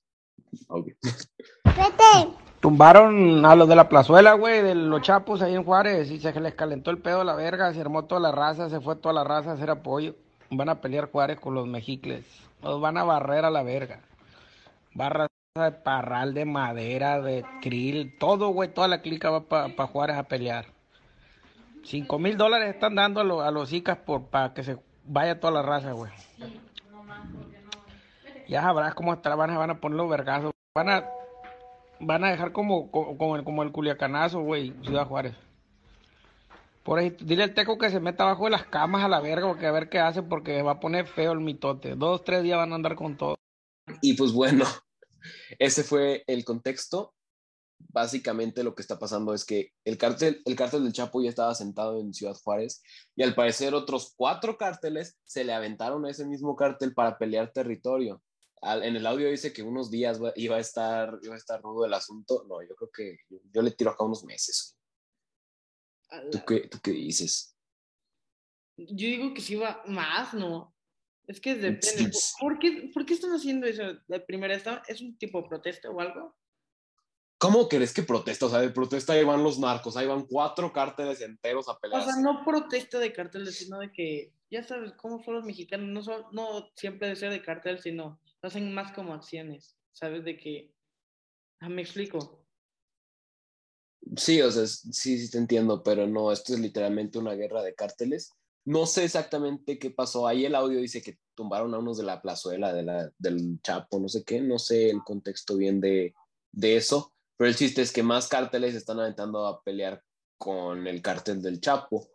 Tumbaron 2.59 3.45
a 3.45 3.55
los 3.55 3.69
de 3.69 3.75
la 3.75 3.87
plazuela, 3.87 4.33
güey, 4.33 4.61
de 4.61 4.75
los 4.75 5.01
chapos 5.01 5.41
ahí 5.41 5.55
en 5.55 5.63
Juárez, 5.63 6.11
y 6.11 6.19
se 6.19 6.37
les 6.39 6.55
calentó 6.55 6.91
el 6.91 6.97
pedo 6.97 7.21
a 7.21 7.23
la 7.23 7.35
verga, 7.35 7.73
se 7.73 7.79
armó 7.79 8.03
toda 8.03 8.19
la 8.19 8.31
raza, 8.31 8.69
se 8.69 8.81
fue 8.81 8.97
toda 8.97 9.13
la 9.13 9.23
raza 9.23 9.51
a 9.51 9.53
hacer 9.53 9.69
apoyo. 9.69 10.15
Van 10.51 10.67
a 10.67 10.81
pelear 10.81 11.09
Juárez 11.09 11.39
con 11.39 11.53
los 11.53 11.67
mexicles. 11.67 12.25
Los 12.61 12.81
van 12.81 12.97
a 12.97 13.03
barrer 13.03 13.45
a 13.45 13.49
la 13.49 13.63
verga. 13.63 14.01
Barras 14.93 15.29
de 15.55 15.71
parral, 15.71 16.33
de 16.33 16.45
madera, 16.45 17.21
de 17.21 17.45
krill, 17.61 18.17
todo, 18.19 18.49
güey, 18.49 18.73
toda 18.73 18.87
la 18.87 19.01
clica 19.01 19.29
va 19.29 19.41
para 19.41 19.87
Juárez 19.87 20.17
a 20.17 20.23
pelear. 20.23 20.65
Cinco 21.83 22.19
mil 22.19 22.37
dólares 22.37 22.73
están 22.73 22.95
dando 22.95 23.41
a, 23.41 23.51
los 23.51 23.71
ICAs 23.71 23.99
por, 23.99 24.25
para 24.25 24.53
que 24.53 24.63
se 24.63 24.77
vaya 25.05 25.39
toda 25.39 25.53
la 25.53 25.61
raza, 25.61 25.93
güey. 25.93 26.11
Ya 28.49 28.63
sabrás 28.63 28.95
cómo 28.95 29.13
estará, 29.13 29.35
van, 29.35 29.55
van 29.55 29.69
a 29.69 29.79
poner 29.79 29.97
los 29.97 30.09
vergazos. 30.09 30.51
Van 30.75 30.89
a, 30.89 31.09
van 31.99 32.23
a 32.23 32.31
dejar 32.31 32.51
como, 32.51 32.91
como, 32.91 33.35
el, 33.35 33.43
como 33.43 33.63
el 33.63 33.71
culiacanazo, 33.71 34.41
güey, 34.41 34.73
Ciudad 34.83 35.07
Juárez. 35.07 35.35
Por 36.83 36.97
ahí, 36.97 37.15
dile 37.21 37.43
al 37.43 37.53
teco 37.53 37.77
que 37.77 37.91
se 37.91 37.99
meta 37.99 38.23
abajo 38.23 38.45
de 38.45 38.51
las 38.51 38.65
camas 38.65 39.03
a 39.03 39.07
la 39.07 39.19
verga, 39.19 39.47
porque 39.47 39.67
a 39.67 39.71
ver 39.71 39.89
qué 39.89 39.99
hace, 39.99 40.23
porque 40.23 40.63
va 40.63 40.73
a 40.73 40.79
poner 40.79 41.05
feo 41.05 41.31
el 41.31 41.39
mitote. 41.39 41.95
Dos, 41.95 42.23
tres 42.23 42.41
días 42.41 42.57
van 42.57 42.71
a 42.71 42.75
andar 42.75 42.95
con 42.95 43.15
todo. 43.15 43.35
Y 44.01 44.15
pues 44.15 44.33
bueno, 44.33 44.65
ese 45.59 45.83
fue 45.83 46.23
el 46.25 46.43
contexto 46.43 47.13
básicamente 47.87 48.63
lo 48.63 48.75
que 48.75 48.81
está 48.81 48.99
pasando 48.99 49.33
es 49.33 49.45
que 49.45 49.71
el 49.85 49.97
cártel, 49.97 50.41
el 50.45 50.55
cártel 50.55 50.83
del 50.83 50.93
Chapo 50.93 51.21
ya 51.21 51.29
estaba 51.29 51.55
sentado 51.55 51.99
en 51.99 52.13
Ciudad 52.13 52.35
Juárez 52.35 52.81
y 53.15 53.23
al 53.23 53.35
parecer 53.35 53.73
otros 53.73 54.13
cuatro 54.15 54.57
cárteles 54.57 55.17
se 55.23 55.43
le 55.43 55.53
aventaron 55.53 56.05
a 56.05 56.09
ese 56.09 56.25
mismo 56.25 56.55
cártel 56.55 56.93
para 56.93 57.17
pelear 57.17 57.51
territorio. 57.51 58.21
En 58.61 58.95
el 58.95 59.05
audio 59.05 59.29
dice 59.29 59.53
que 59.53 59.61
unos 59.61 59.89
días 59.89 60.19
iba 60.35 60.57
a 60.57 60.59
estar, 60.59 61.19
iba 61.21 61.33
a 61.33 61.37
estar 61.37 61.61
rudo 61.61 61.85
el 61.85 61.93
asunto. 61.93 62.45
No, 62.47 62.61
yo 62.61 62.75
creo 62.75 62.89
que 62.91 63.17
yo, 63.53 63.61
le 63.61 63.71
tiro 63.71 63.91
acá 63.91 64.03
unos 64.03 64.23
meses. 64.23 64.77
¿Tú 66.31 66.39
qué, 66.45 66.67
¿Tú 66.67 66.79
qué 66.81 66.91
dices? 66.91 67.55
Yo 68.77 69.07
digo 69.07 69.33
que 69.33 69.41
sí 69.41 69.55
va 69.55 69.83
más, 69.85 70.33
¿no? 70.33 70.75
Es 71.27 71.39
que 71.39 71.55
depende. 71.55 72.11
¿Por 72.39 72.57
qué, 72.57 72.89
¿Por 72.93 73.05
qué 73.05 73.13
están 73.13 73.31
haciendo 73.31 73.67
eso? 73.67 73.83
La 74.07 74.25
primera, 74.25 74.55
¿es 74.87 75.01
un 75.01 75.17
tipo 75.17 75.41
de 75.41 75.47
protesta 75.47 75.89
o 75.89 75.99
algo? 75.99 76.35
¿Cómo 77.37 77.69
crees 77.69 77.93
que 77.93 78.03
protesta? 78.03 78.47
O 78.47 78.49
sea, 78.49 78.59
de 78.59 78.69
protesta 78.69 79.13
ahí 79.13 79.23
van 79.23 79.43
los 79.43 79.59
narcos, 79.59 79.95
ahí 79.95 80.07
van 80.07 80.25
cuatro 80.25 80.73
cárteles 80.73 81.21
enteros 81.21 81.69
a 81.69 81.77
pelear. 81.79 82.01
O 82.01 82.03
sea, 82.03 82.15
no 82.21 82.43
protesta 82.43 82.99
de 82.99 83.13
cárteles, 83.13 83.57
sino 83.59 83.79
de 83.79 83.91
que, 83.93 84.33
ya 84.49 84.63
sabes, 84.63 84.91
cómo 84.93 85.23
son 85.23 85.35
los 85.35 85.45
mexicanos, 85.45 85.87
no, 85.87 86.01
son, 86.01 86.25
no 86.33 86.69
siempre 86.75 87.07
de 87.07 87.15
ser 87.15 87.31
de 87.31 87.41
cártel, 87.41 87.79
sino 87.79 88.19
hacen 88.41 88.73
más 88.73 88.91
como 88.93 89.13
acciones, 89.13 89.77
¿sabes? 89.91 90.23
De 90.23 90.37
que, 90.37 90.73
ah, 91.59 91.69
me 91.69 91.81
explico. 91.81 92.45
Sí, 94.15 94.41
o 94.41 94.51
sea, 94.51 94.65
sí, 94.65 95.19
sí 95.19 95.29
te 95.29 95.37
entiendo, 95.37 95.83
pero 95.83 96.07
no, 96.07 96.31
esto 96.31 96.53
es 96.53 96.59
literalmente 96.59 97.19
una 97.19 97.33
guerra 97.33 97.61
de 97.63 97.75
cárteles. 97.75 98.31
No 98.65 98.85
sé 98.85 99.03
exactamente 99.03 99.77
qué 99.77 99.91
pasó. 99.91 100.27
Ahí 100.27 100.45
el 100.45 100.55
audio 100.55 100.79
dice 100.79 101.01
que 101.01 101.19
tumbaron 101.35 101.73
a 101.73 101.79
unos 101.79 101.97
de 101.97 102.03
la 102.03 102.21
plazuela, 102.21 102.73
de 102.73 102.83
la, 102.83 103.11
del 103.17 103.59
Chapo, 103.61 103.99
no 103.99 104.09
sé 104.09 104.23
qué. 104.23 104.41
No 104.41 104.59
sé 104.59 104.89
el 104.89 105.03
contexto 105.03 105.57
bien 105.57 105.79
de, 105.81 106.13
de 106.51 106.77
eso 106.77 107.13
pero 107.39 107.47
el 107.47 107.55
chiste 107.55 107.81
es 107.81 107.93
que 107.93 108.03
más 108.03 108.27
cárteles 108.27 108.75
están 108.75 108.99
aventando 108.99 109.47
a 109.47 109.63
pelear 109.63 110.03
con 110.37 110.85
el 110.87 111.01
cártel 111.01 111.41
del 111.41 111.61
Chapo. 111.61 112.05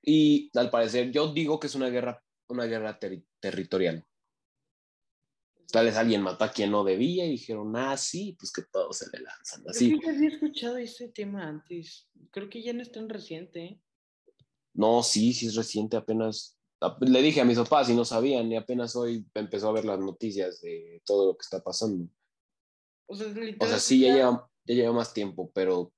Y 0.00 0.56
al 0.56 0.70
parecer, 0.70 1.10
yo 1.10 1.32
digo 1.32 1.58
que 1.58 1.66
es 1.66 1.74
una 1.74 1.88
guerra, 1.88 2.22
una 2.46 2.66
guerra 2.66 2.96
territorial. 3.40 4.06
Tal 5.70 5.86
vez 5.86 5.96
alguien 5.96 6.22
mató 6.22 6.44
a 6.44 6.50
quien 6.50 6.70
no 6.70 6.84
debía 6.84 7.26
y 7.26 7.32
dijeron, 7.32 7.76
ah, 7.76 7.96
sí, 7.96 8.36
pues 8.38 8.52
que 8.52 8.62
todos 8.62 8.98
se 8.98 9.06
le 9.10 9.22
lanzan. 9.22 9.64
Así. 9.68 9.98
Creo 9.98 10.14
había 10.14 10.28
escuchado 10.28 10.76
ese 10.76 11.08
tema 11.08 11.48
antes. 11.48 12.08
Creo 12.30 12.48
que 12.48 12.62
ya 12.62 12.72
no 12.72 12.82
es 12.82 12.92
tan 12.92 13.08
reciente. 13.08 13.64
¿eh? 13.64 13.80
No, 14.74 15.02
sí, 15.02 15.32
sí 15.32 15.46
es 15.46 15.54
reciente. 15.54 15.96
Apenas 15.96 16.56
le 17.00 17.22
dije 17.22 17.40
a 17.40 17.44
mis 17.44 17.58
papás 17.58 17.88
y 17.88 17.94
no 17.94 18.04
sabían, 18.04 18.50
y 18.52 18.56
apenas 18.56 18.94
hoy 18.96 19.26
empezó 19.34 19.68
a 19.68 19.72
ver 19.72 19.84
las 19.84 19.98
noticias 19.98 20.60
de 20.60 21.02
todo 21.04 21.26
lo 21.26 21.36
que 21.36 21.42
está 21.42 21.62
pasando. 21.62 22.08
O 23.06 23.14
sea, 23.14 23.78
sí, 23.78 24.00
ya 24.00 24.14
lleva, 24.14 24.50
ya 24.64 24.74
lleva 24.74 24.92
más 24.92 25.14
tiempo, 25.14 25.50
pero, 25.54 25.92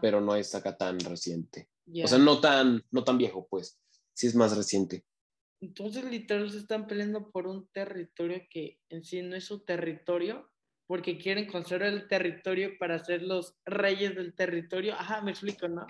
pero 0.00 0.20
no 0.20 0.34
es 0.34 0.54
acá 0.54 0.76
tan 0.76 0.98
reciente. 1.00 1.68
O 2.02 2.06
sea, 2.06 2.18
no 2.18 2.40
tan, 2.40 2.82
no 2.90 3.04
tan 3.04 3.18
viejo, 3.18 3.46
pues. 3.50 3.78
Sí 4.14 4.26
es 4.26 4.34
más 4.34 4.56
reciente. 4.56 5.04
Entonces, 5.62 6.04
literal, 6.04 6.50
se 6.50 6.58
están 6.58 6.86
peleando 6.86 7.30
por 7.30 7.46
un 7.46 7.68
territorio 7.68 8.42
que 8.50 8.80
en 8.90 9.04
sí 9.04 9.22
no 9.22 9.36
es 9.36 9.44
su 9.44 9.64
territorio, 9.64 10.50
porque 10.86 11.16
quieren 11.16 11.46
conservar 11.46 11.88
el 11.88 12.08
territorio 12.08 12.72
para 12.78 13.02
ser 13.02 13.22
los 13.22 13.56
reyes 13.64 14.14
del 14.14 14.34
territorio. 14.34 14.94
Ajá, 14.94 15.22
me 15.22 15.30
explico, 15.30 15.68
¿no? 15.68 15.86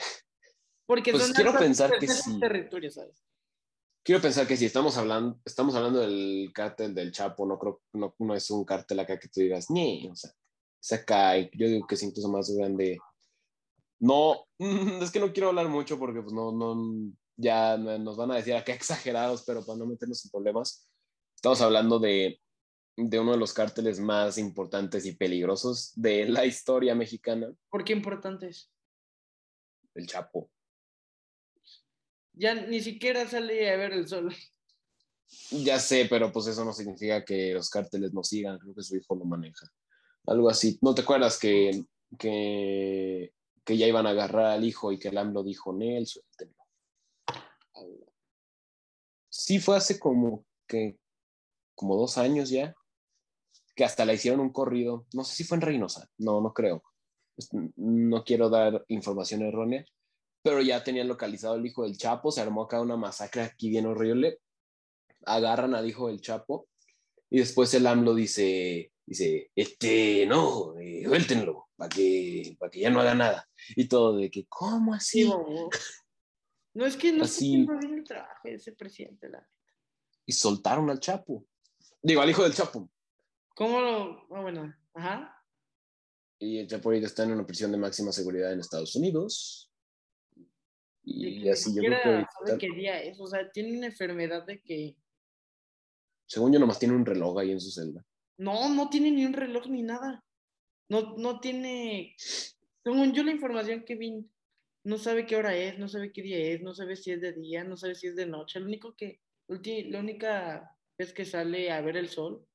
Porque 0.86 1.10
pues 1.10 1.24
son 1.24 1.32
quiero 1.32 1.58
pensar 1.58 1.98
que 1.98 2.06
sí. 2.06 2.38
territorio, 2.38 2.90
¿sabes? 2.90 3.24
quiero 4.04 4.20
pensar 4.20 4.46
que 4.46 4.56
si 4.56 4.66
estamos 4.66 4.96
hablando, 4.96 5.40
estamos 5.44 5.74
hablando 5.74 6.00
del 6.00 6.50
cártel 6.52 6.94
del 6.94 7.12
Chapo, 7.12 7.46
no 7.46 7.58
creo, 7.58 7.82
no, 7.92 8.14
no 8.18 8.34
es 8.34 8.50
un 8.50 8.64
cártel 8.64 9.00
acá 9.00 9.18
que 9.18 9.28
tú 9.28 9.40
digas, 9.40 9.70
ni, 9.70 10.08
o 10.08 10.16
sea, 10.16 10.30
se 10.80 10.96
acá, 10.96 11.38
yo 11.38 11.68
digo 11.68 11.86
que 11.86 11.94
es 11.94 12.02
incluso 12.02 12.28
más 12.28 12.50
grande. 12.50 12.98
No, 14.00 14.44
es 14.58 15.10
que 15.10 15.20
no 15.20 15.32
quiero 15.32 15.48
hablar 15.48 15.68
mucho 15.68 15.98
porque 15.98 16.20
pues 16.20 16.32
no, 16.32 16.52
no, 16.52 17.12
ya 17.42 17.76
nos 17.76 18.16
van 18.16 18.30
a 18.30 18.36
decir 18.36 18.54
acá 18.54 18.72
exagerados, 18.72 19.44
pero 19.46 19.64
para 19.64 19.78
no 19.78 19.86
meternos 19.86 20.24
en 20.24 20.30
problemas, 20.30 20.88
estamos 21.34 21.60
hablando 21.60 21.98
de, 21.98 22.40
de 22.96 23.18
uno 23.18 23.32
de 23.32 23.38
los 23.38 23.52
cárteles 23.52 24.00
más 24.00 24.38
importantes 24.38 25.04
y 25.06 25.16
peligrosos 25.16 25.92
de 25.94 26.26
la 26.28 26.46
historia 26.46 26.94
mexicana. 26.94 27.52
¿Por 27.68 27.84
qué 27.84 27.92
importantes? 27.92 28.70
El 29.94 30.06
Chapo 30.06 30.50
ya 32.34 32.54
ni 32.54 32.80
siquiera 32.80 33.28
sale 33.28 33.70
a 33.70 33.76
ver 33.76 33.92
el 33.92 34.08
sol. 34.08 34.34
Ya 35.50 35.78
sé, 35.78 36.06
pero 36.08 36.32
pues 36.32 36.46
eso 36.46 36.64
no 36.64 36.72
significa 36.72 37.24
que 37.24 37.52
los 37.52 37.68
cárteles 37.68 38.12
no 38.12 38.22
sigan, 38.22 38.58
creo 38.58 38.74
que 38.74 38.82
su 38.82 38.96
hijo 38.96 39.14
lo 39.14 39.26
maneja. 39.26 39.66
Algo 40.26 40.48
así. 40.48 40.78
¿No 40.80 40.94
te 40.94 41.02
acuerdas 41.02 41.38
que 41.38 41.84
que, 42.18 43.32
que 43.64 43.76
ya 43.76 43.86
iban 43.86 44.06
a 44.06 44.10
agarrar 44.10 44.46
al 44.46 44.64
hijo 44.64 44.92
y 44.92 44.98
que 44.98 45.08
el 45.08 45.18
AMLO 45.18 45.42
dijo, 45.42 45.72
Nel, 45.72 46.06
suéltenlo. 46.06 46.61
Sí 49.32 49.60
fue 49.60 49.78
hace 49.78 49.98
como 49.98 50.44
que, 50.68 50.98
como 51.74 51.96
dos 51.96 52.18
años 52.18 52.50
ya, 52.50 52.74
que 53.74 53.84
hasta 53.84 54.04
le 54.04 54.12
hicieron 54.12 54.40
un 54.40 54.52
corrido. 54.52 55.06
No 55.14 55.24
sé 55.24 55.36
si 55.36 55.44
fue 55.44 55.56
en 55.56 55.62
Reynosa, 55.62 56.06
no, 56.18 56.42
no 56.42 56.52
creo. 56.52 56.82
No 57.76 58.24
quiero 58.24 58.50
dar 58.50 58.84
información 58.88 59.40
errónea, 59.40 59.86
pero 60.42 60.60
ya 60.60 60.84
tenían 60.84 61.08
localizado 61.08 61.54
al 61.54 61.64
hijo 61.64 61.84
del 61.84 61.96
Chapo, 61.96 62.30
se 62.30 62.42
armó 62.42 62.64
acá 62.64 62.82
una 62.82 62.98
masacre 62.98 63.40
aquí 63.40 63.70
bien 63.70 63.86
horrible. 63.86 64.38
Agarran 65.24 65.74
al 65.74 65.88
hijo 65.88 66.08
del 66.08 66.20
Chapo 66.20 66.68
y 67.30 67.38
después 67.38 67.72
el 67.72 67.86
AMLO 67.86 68.14
dice, 68.14 68.92
dice, 69.06 69.50
este, 69.54 70.26
no, 70.26 70.78
eh, 70.78 71.04
suéltenlo, 71.06 71.68
para 71.74 71.88
que, 71.88 72.54
para 72.58 72.70
que 72.70 72.80
ya 72.80 72.90
no 72.90 73.00
haga 73.00 73.14
nada. 73.14 73.48
Y 73.76 73.88
todo 73.88 74.18
de 74.18 74.30
que, 74.30 74.44
¿cómo 74.46 74.92
así? 74.92 75.32
No, 76.74 76.86
es 76.86 76.96
que 76.96 77.12
no 77.12 77.24
así, 77.24 77.66
bien 77.66 77.98
el 77.98 78.04
trabajo 78.04 78.40
de 78.44 78.54
ese 78.54 78.72
presidente, 78.72 79.28
la 79.28 79.46
Y 80.24 80.32
soltaron 80.32 80.88
al 80.90 81.00
Chapo. 81.00 81.46
Digo, 82.02 82.22
al 82.22 82.30
hijo 82.30 82.42
del 82.42 82.54
Chapo. 82.54 82.90
¿Cómo 83.54 83.80
lo...? 83.80 84.26
Ah, 84.34 84.40
bueno, 84.40 84.74
ajá. 84.94 85.44
Y 86.38 86.58
el 86.58 86.66
Chapo 86.66 86.88
ahorita 86.88 87.06
está 87.06 87.24
en 87.24 87.32
una 87.32 87.46
prisión 87.46 87.70
de 87.70 87.78
máxima 87.78 88.10
seguridad 88.10 88.52
en 88.52 88.60
Estados 88.60 88.96
Unidos. 88.96 89.70
Y 91.04 91.48
así 91.48 91.74
yo 91.74 91.82
creo 91.82 91.98
que... 92.02 92.26
¿Sabe 92.46 92.58
qué 92.58 92.70
día 92.70 93.02
es? 93.02 93.20
O 93.20 93.26
sea, 93.26 93.50
tiene 93.50 93.76
una 93.76 93.86
enfermedad 93.86 94.44
de 94.46 94.60
que... 94.62 94.96
Según 96.26 96.52
yo, 96.52 96.58
nomás 96.58 96.78
tiene 96.78 96.94
un 96.94 97.04
reloj 97.04 97.38
ahí 97.38 97.50
en 97.50 97.60
su 97.60 97.70
celda. 97.70 98.04
No, 98.38 98.72
no 98.72 98.88
tiene 98.88 99.10
ni 99.10 99.26
un 99.26 99.34
reloj 99.34 99.66
ni 99.66 99.82
nada. 99.82 100.24
No, 100.88 101.16
no 101.16 101.40
tiene... 101.40 102.14
Según 102.18 103.12
yo, 103.12 103.22
la 103.22 103.32
información 103.32 103.84
que 103.84 103.94
vi, 103.96 104.28
no 104.84 104.98
sabe 104.98 105.26
qué 105.26 105.36
hora 105.36 105.54
es, 105.56 105.78
no 105.78 105.88
sabe 105.88 106.12
qué 106.12 106.22
día 106.22 106.38
es, 106.38 106.62
no 106.62 106.74
sabe 106.74 106.96
si 106.96 107.12
es 107.12 107.20
de 107.20 107.32
día, 107.32 107.64
no 107.64 107.76
sabe 107.76 107.94
si 107.94 108.08
es 108.08 108.16
de 108.16 108.26
noche. 108.26 108.60
Lo 108.60 108.66
único 108.66 108.94
que... 108.96 109.20
La 109.48 110.00
única 110.00 110.76
vez 110.96 111.12
que 111.12 111.24
sale 111.24 111.70
a 111.70 111.80
ver 111.82 111.96
el 111.96 112.08
sol 112.08 112.46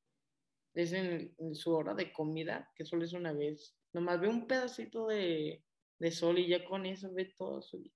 es 0.73 0.93
en, 0.93 1.35
su 1.53 1.73
hora 1.73 1.93
de 1.93 2.11
comida, 2.11 2.71
que 2.75 2.85
solo 2.85 3.05
es 3.05 3.13
una 3.13 3.33
vez. 3.33 3.75
Nomás 3.93 4.19
ve 4.19 4.27
un 4.27 4.47
pedacito 4.47 5.07
de, 5.07 5.63
de 5.99 6.11
sol 6.11 6.39
y 6.39 6.47
ya 6.47 6.65
con 6.65 6.85
eso 6.85 7.13
ve 7.13 7.33
todo 7.37 7.61
su 7.61 7.79
vida. 7.79 7.93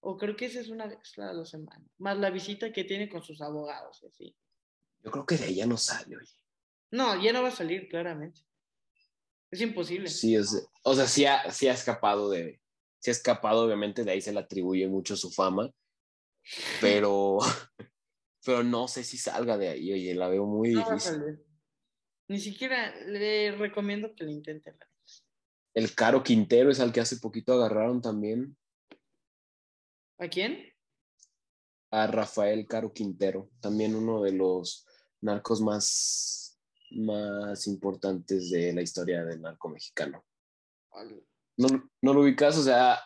O 0.00 0.16
creo 0.16 0.36
que 0.36 0.46
esa 0.46 0.60
es 0.60 0.68
una 0.68 0.86
vez 0.86 1.18
a 1.18 1.32
la 1.32 1.44
semana. 1.44 1.84
Más 1.98 2.16
la 2.18 2.30
visita 2.30 2.72
que 2.72 2.84
tiene 2.84 3.08
con 3.08 3.22
sus 3.22 3.40
abogados, 3.40 4.02
así. 4.04 4.34
Yo 5.02 5.10
creo 5.10 5.26
que 5.26 5.36
de 5.36 5.48
ella 5.48 5.66
no 5.66 5.76
sale, 5.76 6.16
oye. 6.16 6.34
No, 6.90 7.20
ya 7.22 7.32
no 7.32 7.42
va 7.42 7.48
a 7.48 7.52
salir, 7.52 7.88
claramente. 7.88 8.40
Es 9.50 9.60
imposible. 9.60 10.08
Sí, 10.08 10.34
es, 10.34 10.68
o 10.82 10.94
sea, 10.94 11.06
sí 11.06 11.24
ha, 11.24 11.50
sí 11.50 11.68
ha 11.68 11.72
escapado 11.72 12.30
de. 12.30 12.60
Sí 13.00 13.10
ha 13.10 13.12
escapado, 13.12 13.64
obviamente, 13.64 14.04
de 14.04 14.10
ahí 14.10 14.20
se 14.20 14.32
le 14.32 14.40
atribuye 14.40 14.88
mucho 14.88 15.16
su 15.16 15.30
fama. 15.30 15.70
Pero. 16.80 17.38
pero 18.44 18.62
no 18.62 18.88
sé 18.88 19.04
si 19.04 19.18
salga 19.18 19.58
de 19.58 19.68
ahí, 19.68 19.92
oye, 19.92 20.14
la 20.14 20.28
veo 20.28 20.46
muy 20.46 20.70
difícil. 20.70 21.38
Ni 22.28 22.38
siquiera 22.38 22.94
le 23.06 23.52
recomiendo 23.52 24.14
que 24.14 24.24
lo 24.24 24.30
intente. 24.30 24.74
El 25.74 25.94
Caro 25.94 26.22
Quintero 26.22 26.70
es 26.70 26.80
al 26.80 26.92
que 26.92 27.00
hace 27.00 27.18
poquito 27.18 27.52
agarraron 27.52 28.02
también. 28.02 28.56
¿A 30.18 30.28
quién? 30.28 30.72
A 31.90 32.06
Rafael 32.06 32.66
Caro 32.66 32.92
Quintero, 32.92 33.50
también 33.60 33.94
uno 33.94 34.22
de 34.22 34.32
los 34.32 34.86
narcos 35.20 35.60
más, 35.60 36.58
más 36.90 37.66
importantes 37.66 38.50
de 38.50 38.72
la 38.72 38.82
historia 38.82 39.24
del 39.24 39.40
narco 39.40 39.68
mexicano. 39.68 40.24
No, 41.58 41.90
no 42.00 42.14
lo 42.14 42.22
ubicas, 42.22 42.56
o 42.56 42.62
sea, 42.62 43.02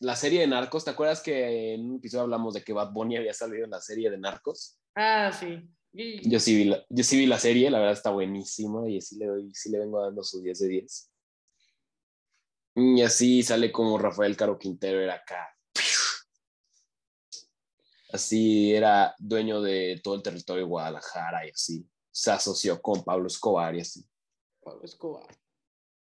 la 0.00 0.16
serie 0.16 0.40
de 0.40 0.46
Narcos, 0.46 0.84
¿te 0.84 0.90
acuerdas 0.90 1.20
que 1.20 1.74
en 1.74 1.90
un 1.90 1.96
episodio 1.96 2.22
hablamos 2.22 2.54
de 2.54 2.64
que 2.64 2.72
Bad 2.72 2.92
Bunny 2.92 3.16
había 3.16 3.34
salido 3.34 3.64
en 3.64 3.70
la 3.70 3.80
serie 3.80 4.10
de 4.10 4.18
Narcos? 4.18 4.78
Ah, 4.94 5.30
sí. 5.30 5.62
Yo 5.92 6.40
sí, 6.40 6.56
vi 6.56 6.64
la, 6.64 6.84
yo 6.88 7.04
sí 7.04 7.16
vi 7.16 7.26
la 7.26 7.38
serie, 7.38 7.70
la 7.70 7.78
verdad 7.78 7.92
está 7.92 8.10
buenísima 8.10 8.88
y 8.88 9.00
sí 9.00 9.16
le, 9.16 9.26
doy, 9.26 9.54
sí 9.54 9.70
le 9.70 9.78
vengo 9.78 10.02
dando 10.02 10.24
su 10.24 10.42
10 10.42 10.58
de 10.58 10.68
10. 10.68 11.10
Y 12.76 13.02
así 13.02 13.44
sale 13.44 13.70
como 13.70 13.96
Rafael 13.98 14.36
Caro 14.36 14.58
Quintero 14.58 15.00
era 15.00 15.14
acá. 15.14 15.56
Así 18.12 18.74
era 18.74 19.14
dueño 19.18 19.60
de 19.60 20.00
todo 20.02 20.16
el 20.16 20.22
territorio 20.22 20.64
de 20.64 20.68
Guadalajara 20.68 21.46
y 21.46 21.50
así. 21.50 21.86
Se 22.10 22.32
asoció 22.32 22.80
con 22.82 23.04
Pablo 23.04 23.28
Escobar 23.28 23.74
y 23.76 23.80
así. 23.80 24.04
Pablo 24.60 24.84
Escobar. 24.84 25.26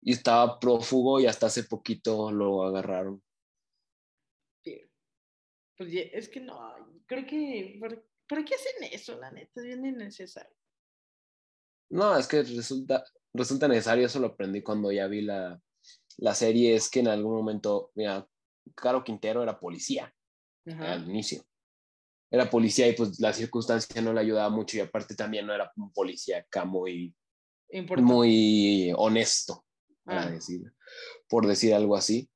Y 0.06 0.12
estaba 0.12 0.60
prófugo 0.60 1.18
y 1.18 1.26
hasta 1.26 1.46
hace 1.46 1.64
poquito 1.64 2.30
lo 2.30 2.62
agarraron. 2.62 3.20
Pues 4.62 5.90
es 5.92 6.28
que 6.28 6.40
no, 6.40 6.58
creo 7.06 7.26
que 7.26 7.78
¿Por 8.28 8.44
qué 8.44 8.54
hacen 8.54 8.92
eso? 8.92 9.18
La 9.18 9.30
neta, 9.30 9.60
es 9.60 9.66
bien 9.66 9.84
innecesario. 9.84 10.54
No, 11.90 12.16
es 12.18 12.26
que 12.26 12.42
resulta, 12.42 13.04
resulta 13.32 13.68
necesario, 13.68 14.06
eso 14.06 14.18
lo 14.18 14.28
aprendí 14.28 14.62
cuando 14.62 14.90
ya 14.90 15.06
vi 15.06 15.22
la, 15.22 15.60
la 16.18 16.34
serie, 16.34 16.74
es 16.74 16.90
que 16.90 17.00
en 17.00 17.08
algún 17.08 17.36
momento, 17.36 17.92
mira, 17.94 18.26
Caro 18.74 19.04
Quintero 19.04 19.42
era 19.42 19.58
policía 19.58 20.12
al 20.64 21.08
inicio. 21.08 21.44
Era 22.28 22.50
policía 22.50 22.88
y 22.88 22.94
pues 22.94 23.20
la 23.20 23.32
circunstancia 23.32 24.02
no 24.02 24.12
le 24.12 24.20
ayudaba 24.20 24.50
mucho 24.50 24.76
y 24.76 24.80
aparte 24.80 25.14
también 25.14 25.46
no 25.46 25.54
era 25.54 25.70
un 25.76 25.92
policía 25.92 26.38
acá 26.38 26.64
muy, 26.64 27.14
muy 27.98 28.92
honesto, 28.96 29.65
ah. 30.06 30.30
por 31.28 31.46
decir 31.46 31.74
algo 31.74 31.96
así. 31.96 32.28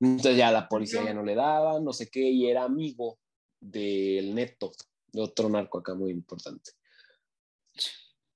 Entonces 0.00 0.36
ya 0.36 0.50
la 0.50 0.68
policía 0.68 1.04
ya 1.04 1.14
no 1.14 1.22
le 1.22 1.34
daba, 1.34 1.80
no 1.80 1.92
sé 1.92 2.10
qué, 2.10 2.20
y 2.20 2.48
era 2.48 2.64
amigo 2.64 3.18
del 3.60 4.34
neto 4.34 4.72
otro 5.22 5.48
narco 5.48 5.78
acá 5.78 5.94
muy 5.94 6.10
importante. 6.10 6.72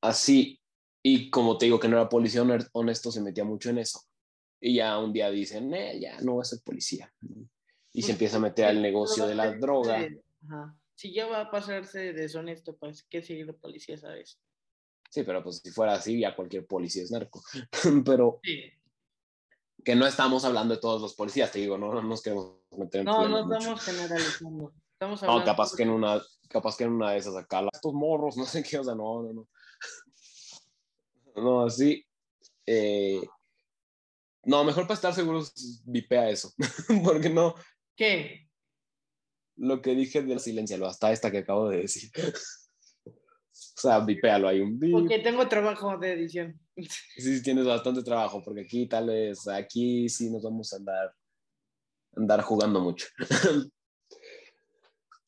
Así, 0.00 0.60
y 1.02 1.30
como 1.30 1.58
te 1.58 1.66
digo 1.66 1.80
que 1.80 1.88
no 1.88 1.96
era 1.96 2.08
policía 2.08 2.42
honesto, 2.72 3.10
se 3.10 3.20
metía 3.20 3.44
mucho 3.44 3.70
en 3.70 3.78
eso. 3.78 4.00
Y 4.60 4.76
ya 4.76 4.98
un 4.98 5.12
día 5.12 5.30
dicen, 5.30 5.72
eh, 5.74 5.98
ya 6.00 6.20
no 6.20 6.34
voy 6.34 6.42
a 6.42 6.44
ser 6.44 6.60
policía. 6.64 7.12
Y 7.92 8.02
se 8.02 8.08
pues, 8.08 8.10
empieza 8.10 8.36
a 8.36 8.40
meter 8.40 8.64
al 8.66 8.82
negocio 8.82 9.26
de 9.26 9.34
la 9.34 9.52
droga. 9.52 10.08
Si 10.94 11.12
ya 11.12 11.26
va 11.26 11.42
a 11.42 11.50
pasarse 11.50 12.12
deshonesto, 12.12 12.76
pues, 12.76 13.04
¿qué 13.04 13.22
sigue 13.22 13.44
la 13.44 13.52
policía, 13.52 13.96
sabes? 13.96 14.40
Sí, 15.08 15.22
pero 15.22 15.42
pues 15.42 15.60
si 15.62 15.70
fuera 15.70 15.94
así, 15.94 16.20
ya 16.20 16.36
cualquier 16.36 16.66
policía 16.66 17.02
es 17.02 17.10
narco. 17.10 17.42
pero 18.04 18.40
que 19.84 19.94
no 19.94 20.06
estamos 20.06 20.44
hablando 20.44 20.74
de 20.74 20.80
todos 20.80 21.00
los 21.00 21.14
policías, 21.14 21.50
te 21.50 21.60
digo, 21.60 21.78
no, 21.78 21.94
no 21.94 22.02
nos 22.02 22.22
queremos 22.22 22.56
meter 22.76 23.00
en 23.00 23.06
No, 23.06 23.28
no 23.28 23.54
estamos 23.54 23.80
generalizando. 23.80 24.72
Estamos 24.92 25.22
hablando 25.22 25.40
no, 25.40 25.46
capaz 25.46 25.74
que 25.74 25.82
en 25.84 25.90
una 25.90 26.20
capaz 26.48 26.76
que 26.76 26.84
en 26.84 26.92
una 26.92 27.12
de 27.12 27.18
esas 27.18 27.36
acá, 27.36 27.62
estos 27.72 27.92
morros, 27.92 28.36
no 28.36 28.44
sé 28.44 28.62
qué, 28.62 28.78
o 28.78 28.84
sea, 28.84 28.94
no, 28.94 29.22
no, 29.22 29.32
no. 29.32 29.48
No, 31.36 31.64
así. 31.64 32.04
Eh, 32.66 33.22
no, 34.42 34.64
mejor 34.64 34.84
para 34.84 34.94
estar 34.94 35.14
seguros, 35.14 35.52
vipea 35.84 36.30
eso. 36.30 36.52
Porque 37.04 37.30
no. 37.30 37.54
¿Qué? 37.94 38.48
Lo 39.56 39.80
que 39.80 39.94
dije 39.94 40.22
del 40.22 40.40
silencio, 40.40 40.84
hasta 40.84 41.12
esta 41.12 41.30
que 41.30 41.38
acabo 41.38 41.68
de 41.68 41.82
decir. 41.82 42.10
O 43.78 43.80
sea, 43.80 44.00
vipéalo, 44.00 44.48
hay 44.48 44.60
un 44.60 44.80
Porque 44.90 45.20
tengo 45.20 45.46
trabajo 45.46 45.96
de 45.98 46.12
edición. 46.12 46.60
sí, 47.16 47.40
tienes 47.42 47.64
bastante 47.64 48.02
trabajo, 48.02 48.42
porque 48.44 48.62
aquí 48.62 48.88
tal 48.88 49.06
vez, 49.06 49.46
aquí 49.46 50.08
sí 50.08 50.30
nos 50.30 50.42
vamos 50.42 50.72
a 50.72 50.76
andar, 50.76 51.14
andar 52.16 52.42
jugando 52.42 52.80
mucho. 52.80 53.06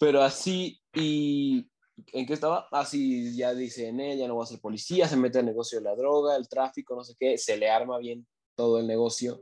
Pero 0.00 0.22
así, 0.22 0.80
¿y 0.94 1.64
en 2.12 2.26
qué 2.26 2.32
estaba? 2.32 2.66
Así 2.72 3.36
ya 3.36 3.54
dice 3.54 3.86
en 3.86 4.00
él, 4.00 4.18
ya 4.18 4.26
no 4.26 4.36
va 4.36 4.42
a 4.42 4.46
ser 4.48 4.58
policía, 4.58 5.06
se 5.06 5.16
mete 5.16 5.38
el 5.38 5.46
negocio 5.46 5.78
de 5.78 5.84
la 5.84 5.94
droga, 5.94 6.34
el 6.34 6.48
tráfico, 6.48 6.96
no 6.96 7.04
sé 7.04 7.14
qué, 7.16 7.38
se 7.38 7.56
le 7.56 7.70
arma 7.70 7.98
bien 7.98 8.26
todo 8.56 8.80
el 8.80 8.88
negocio 8.88 9.40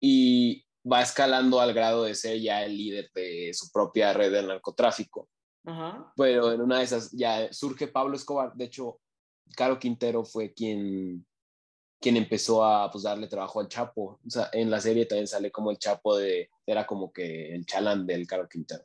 y 0.00 0.66
va 0.90 1.02
escalando 1.02 1.60
al 1.60 1.72
grado 1.72 2.02
de 2.02 2.16
ser 2.16 2.40
ya 2.40 2.64
el 2.64 2.76
líder 2.76 3.10
de 3.14 3.52
su 3.54 3.70
propia 3.70 4.12
red 4.12 4.32
de 4.32 4.42
narcotráfico. 4.42 5.28
Pero 6.16 6.52
en 6.52 6.60
una 6.60 6.78
de 6.78 6.84
esas 6.84 7.12
ya 7.12 7.52
surge 7.52 7.88
Pablo 7.88 8.16
Escobar, 8.16 8.54
de 8.54 8.64
hecho, 8.64 9.00
Caro 9.56 9.78
Quintero 9.78 10.24
fue 10.24 10.52
quien, 10.52 11.24
quien 12.00 12.16
empezó 12.16 12.64
a 12.64 12.90
pues, 12.90 13.04
darle 13.04 13.28
trabajo 13.28 13.60
al 13.60 13.68
Chapo. 13.68 14.18
O 14.26 14.30
sea, 14.30 14.50
en 14.52 14.70
la 14.70 14.80
serie 14.80 15.06
también 15.06 15.26
sale 15.26 15.50
como 15.52 15.70
el 15.70 15.78
Chapo 15.78 16.16
de, 16.16 16.50
era 16.66 16.86
como 16.86 17.12
que 17.12 17.54
el 17.54 17.64
chalán 17.66 18.06
del 18.06 18.26
Caro 18.26 18.48
Quintero. 18.48 18.84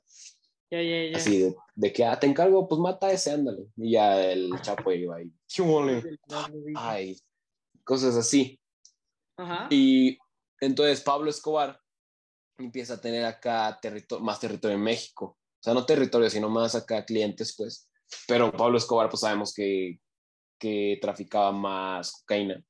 Ya, 0.70 0.82
ya, 0.82 1.12
ya. 1.12 1.18
Así 1.18 1.56
de, 1.76 1.94
que, 1.94 2.04
ah, 2.04 2.20
te 2.20 2.28
encargo, 2.28 2.68
pues 2.68 2.80
mata 2.80 3.08
a 3.08 3.12
ese, 3.14 3.32
ándale. 3.32 3.68
Y 3.78 3.92
ya 3.92 4.22
el 4.22 4.52
chapo 4.62 4.92
iba 4.92 5.16
ahí. 5.16 5.32
Ay, 6.76 7.18
cosas 7.84 8.16
así. 8.16 8.60
Ajá. 9.38 9.68
Y 9.70 10.18
entonces 10.60 11.02
Pablo 11.02 11.30
Escobar 11.30 11.80
empieza 12.58 12.96
a 12.96 13.02
tener 13.02 13.24
acá 13.24 13.80
más 14.20 14.40
territorio 14.40 14.76
en 14.76 14.84
México. 14.84 15.38
O 15.60 15.64
sea, 15.64 15.74
no 15.74 15.86
territorio, 15.86 16.30
sino 16.30 16.50
más 16.50 16.76
acá 16.76 17.04
clientes, 17.06 17.56
pues. 17.58 17.90
Pero 18.28 18.52
Pablo 18.52 18.78
Escobar, 18.78 19.10
pues 19.10 19.22
sabemos 19.22 19.54
que, 19.54 20.00
que 20.60 20.98
traficaba 21.02 21.52
más 21.52 22.12
cocaína. 22.22 22.64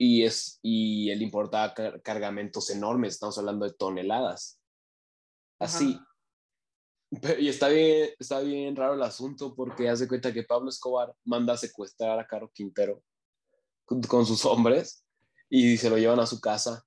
y, 0.00 0.22
es, 0.24 0.58
y 0.62 1.10
él 1.10 1.22
importaba 1.22 1.74
car- 1.74 2.00
cargamentos 2.02 2.70
enormes, 2.70 3.14
estamos 3.14 3.36
hablando 3.38 3.66
de 3.66 3.74
toneladas. 3.74 4.60
Así. 5.58 5.94
Ajá. 5.94 6.04
Pero- 7.22 7.40
y 7.40 7.48
está 7.48 7.68
bien, 7.68 8.10
está 8.18 8.40
bien 8.40 8.76
raro 8.76 8.94
el 8.94 9.02
asunto 9.02 9.54
porque 9.54 9.88
hace 9.88 10.06
cuenta 10.06 10.32
que 10.32 10.42
Pablo 10.44 10.68
Escobar 10.68 11.14
manda 11.24 11.54
a 11.54 11.56
secuestrar 11.56 12.18
a 12.18 12.26
Caro 12.26 12.50
Quintero 12.52 13.02
con, 13.84 14.02
con 14.02 14.26
sus 14.26 14.44
hombres 14.44 15.04
y 15.48 15.76
se 15.78 15.88
lo 15.90 15.96
llevan 15.98 16.20
a 16.20 16.26
su 16.26 16.40
casa. 16.40 16.84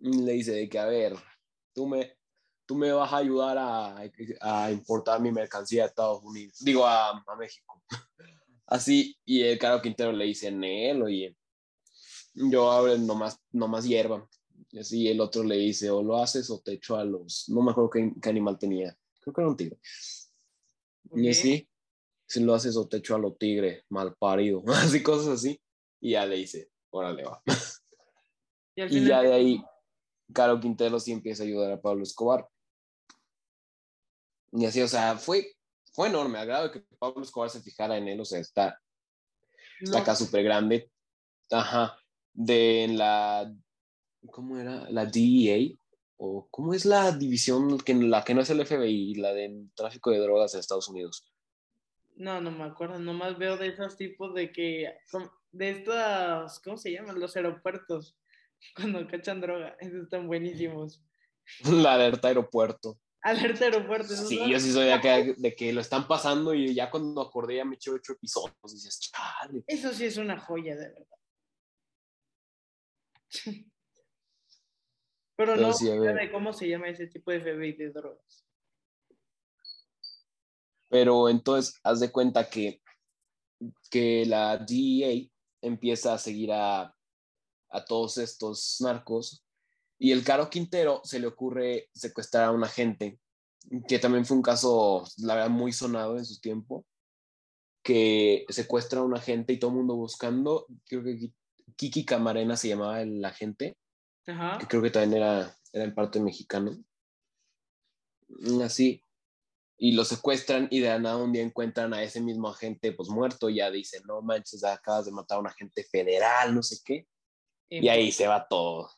Y 0.00 0.22
le 0.22 0.32
dice 0.32 0.52
de 0.52 0.68
que, 0.68 0.78
a 0.78 0.86
ver, 0.86 1.14
tú 1.74 1.86
me, 1.86 2.16
tú 2.70 2.76
me 2.76 2.92
vas 2.92 3.12
a 3.12 3.16
ayudar 3.16 3.58
a, 3.58 3.98
a 4.40 4.70
importar 4.70 5.20
mi 5.20 5.32
mercancía 5.32 5.82
a 5.82 5.86
Estados 5.88 6.22
Unidos, 6.22 6.56
digo, 6.60 6.86
a, 6.86 7.20
a 7.26 7.36
México. 7.36 7.82
Así, 8.64 9.18
y 9.24 9.42
el 9.42 9.58
Caro 9.58 9.82
Quintero 9.82 10.12
le 10.12 10.26
dice, 10.26 10.52
Nel, 10.52 11.02
oye, 11.02 11.36
yo 12.32 12.70
abre 12.70 12.96
nomás, 12.96 13.40
nomás 13.50 13.84
hierba. 13.84 14.24
Y 14.70 14.78
así 14.78 15.08
el 15.08 15.20
otro 15.20 15.42
le 15.42 15.56
dice, 15.56 15.90
o 15.90 16.00
lo 16.00 16.22
haces 16.22 16.48
o 16.48 16.60
te 16.60 16.74
echo 16.74 16.94
a 16.94 17.04
los, 17.04 17.48
no 17.48 17.60
me 17.60 17.72
acuerdo 17.72 17.90
qué, 17.90 18.12
qué 18.22 18.28
animal 18.28 18.56
tenía, 18.56 18.96
creo 19.20 19.34
que 19.34 19.40
era 19.40 19.50
un 19.50 19.56
tigre. 19.56 19.80
Y 21.16 21.26
Ok. 21.26 21.30
así, 21.30 21.68
si 22.28 22.44
lo 22.44 22.54
haces 22.54 22.76
o 22.76 22.86
te 22.86 22.98
echo 22.98 23.16
a 23.16 23.18
los 23.18 23.36
tigres, 23.36 23.82
mal 23.88 24.14
parido, 24.14 24.62
así 24.68 25.02
cosas 25.02 25.26
así. 25.40 25.60
Y 26.00 26.12
ya 26.12 26.24
le 26.24 26.36
dice, 26.36 26.70
órale 26.90 27.24
va. 27.24 27.42
Y, 28.76 28.82
al 28.82 28.92
Y 28.92 29.08
ya 29.08 29.22
de 29.22 29.32
ahí, 29.34 29.60
Caro 30.32 30.60
Quintero 30.60 31.00
sí 31.00 31.10
empieza 31.10 31.42
a 31.42 31.46
ayudar 31.46 31.72
a 31.72 31.80
Pablo 31.80 32.04
Escobar. 32.04 32.48
Y 34.52 34.64
así, 34.66 34.80
o 34.80 34.88
sea, 34.88 35.16
fue, 35.16 35.54
fue 35.92 36.08
enorme, 36.08 36.38
al 36.38 36.46
grado 36.46 36.68
de 36.68 36.72
que 36.72 36.96
Pablo 36.98 37.22
Escobar 37.22 37.50
se 37.50 37.62
fijara 37.62 37.96
en 37.96 38.08
él, 38.08 38.20
o 38.20 38.24
sea, 38.24 38.40
está, 38.40 38.78
está 39.80 39.98
No, 39.98 40.02
acá 40.02 40.14
súper 40.14 40.42
grande. 40.42 40.90
Ajá, 41.50 41.96
de 42.32 42.88
la, 42.90 43.52
¿cómo 44.30 44.58
era? 44.58 44.88
La 44.90 45.06
DEA, 45.06 45.76
o 46.16 46.48
¿cómo 46.50 46.74
es 46.74 46.84
la 46.84 47.12
división 47.12 47.78
que 47.78 47.94
la 47.94 48.24
que 48.24 48.34
no 48.34 48.42
es 48.42 48.50
el 48.50 48.64
FBI, 48.64 49.14
la 49.14 49.32
de 49.32 49.66
tráfico 49.74 50.10
de 50.10 50.18
drogas 50.18 50.54
en 50.54 50.60
Estados 50.60 50.88
Unidos? 50.88 51.30
no, 52.20 52.38
no 52.40 52.50
me 52.50 52.64
acuerdo. 52.64 52.98
Nomás 52.98 53.38
veo 53.38 53.56
de 53.56 53.68
esos 53.68 53.96
tipos 53.96 54.34
de 54.34 54.52
que. 54.52 54.94
De 55.52 55.70
estos. 55.70 56.60
¿Cómo 56.60 56.76
se 56.76 56.92
llaman? 56.92 57.18
Los 57.18 57.34
aeropuertos. 57.34 58.16
Cuando 58.76 59.06
cachan 59.08 59.40
droga. 59.40 59.76
Esos 59.80 60.04
están 60.04 60.26
buenísimos. 60.26 61.02
La 61.64 61.94
alerta 61.94 62.28
aeropuerto. 62.28 62.98
Alerta 63.22 63.66
aeropuerto. 63.66 64.14
esos 64.14 64.28
Sí, 64.28 64.38
yo 64.50 64.58
sí 64.58 64.72
soy 64.72 64.86
de 64.86 64.92
acá, 64.94 65.16
de 65.36 65.54
que 65.54 65.72
lo 65.72 65.80
están 65.80 66.08
pasando 66.08 66.54
y 66.54 66.74
ya 66.74 66.90
cuando 66.90 67.20
acordé 67.20 67.56
ya 67.56 67.64
me 67.64 67.74
eché 67.74 67.90
ocho 67.90 68.14
episodios. 68.14 68.56
Y 68.64 68.74
dices, 68.74 69.00
chale. 69.00 69.62
Eso 69.66 69.92
sí 69.92 70.06
es 70.06 70.16
una 70.16 70.38
joya, 70.38 70.76
de 70.76 70.88
verdad. 70.88 71.06
Pero 75.36 75.54
Pero 75.54 75.68
no 75.68 75.72
sí, 75.72 75.86
de 75.88 76.30
cómo 76.30 76.52
se 76.52 76.68
llama 76.68 76.88
ese 76.88 77.06
tipo 77.06 77.30
de 77.30 77.40
FBI 77.40 77.72
de 77.72 77.90
drogas. 77.90 78.46
Pero 80.90 81.28
entonces, 81.30 81.80
haz 81.82 82.00
de 82.00 82.12
cuenta 82.12 82.50
que, 82.50 82.82
que 83.90 84.26
la 84.26 84.58
DEA 84.58 85.30
empieza 85.62 86.12
a 86.12 86.18
seguir 86.18 86.52
a, 86.52 86.94
a 87.70 87.84
todos 87.86 88.18
estos 88.18 88.78
narcos 88.80 89.42
y 90.02 90.12
el 90.12 90.24
Caro 90.24 90.48
Quintero 90.48 91.02
se 91.04 91.20
le 91.20 91.26
ocurre 91.26 91.90
secuestrar 91.92 92.44
a 92.44 92.52
un 92.52 92.64
agente, 92.64 93.20
que 93.86 93.98
también 93.98 94.24
fue 94.24 94.38
un 94.38 94.42
caso, 94.42 95.04
la 95.18 95.34
verdad, 95.34 95.50
muy 95.50 95.72
sonado 95.72 96.16
en 96.16 96.24
su 96.24 96.40
tiempo, 96.40 96.86
que 97.84 98.46
secuestra 98.48 99.00
a 99.00 99.04
un 99.04 99.14
agente 99.14 99.52
y 99.52 99.58
todo 99.58 99.70
el 99.72 99.76
mundo 99.76 99.96
buscando, 99.96 100.66
creo 100.86 101.04
que 101.04 101.34
Kiki 101.76 102.06
Camarena 102.06 102.56
se 102.56 102.68
llamaba 102.68 103.02
el 103.02 103.22
agente, 103.22 103.76
Ajá. 104.26 104.56
que 104.58 104.66
creo 104.66 104.80
que 104.80 104.90
también 104.90 105.22
era, 105.22 105.54
era 105.70 105.84
en 105.84 105.94
parte 105.94 106.18
mexicano. 106.18 106.72
Mm, 108.28 108.62
Así. 108.62 109.04
Y 109.76 109.92
lo 109.92 110.06
secuestran 110.06 110.66
y 110.70 110.80
de 110.80 110.88
la 110.88 110.98
nada 110.98 111.16
un 111.18 111.32
día 111.32 111.42
encuentran 111.42 111.92
a 111.92 112.02
ese 112.02 112.22
mismo 112.22 112.48
agente 112.48 112.92
pues 112.92 113.08
muerto. 113.08 113.48
Y 113.48 113.56
ya 113.56 113.70
dicen, 113.70 114.02
no 114.06 114.20
manches, 114.20 114.62
acabas 114.62 115.06
de 115.06 115.12
matar 115.12 115.38
a 115.38 115.40
un 115.40 115.46
agente 115.46 115.84
federal, 115.84 116.54
no 116.54 116.62
sé 116.62 116.76
qué. 116.84 117.06
Y 117.70 117.88
ahí 117.88 118.12
se 118.12 118.26
va 118.26 118.46
todo. 118.46 118.90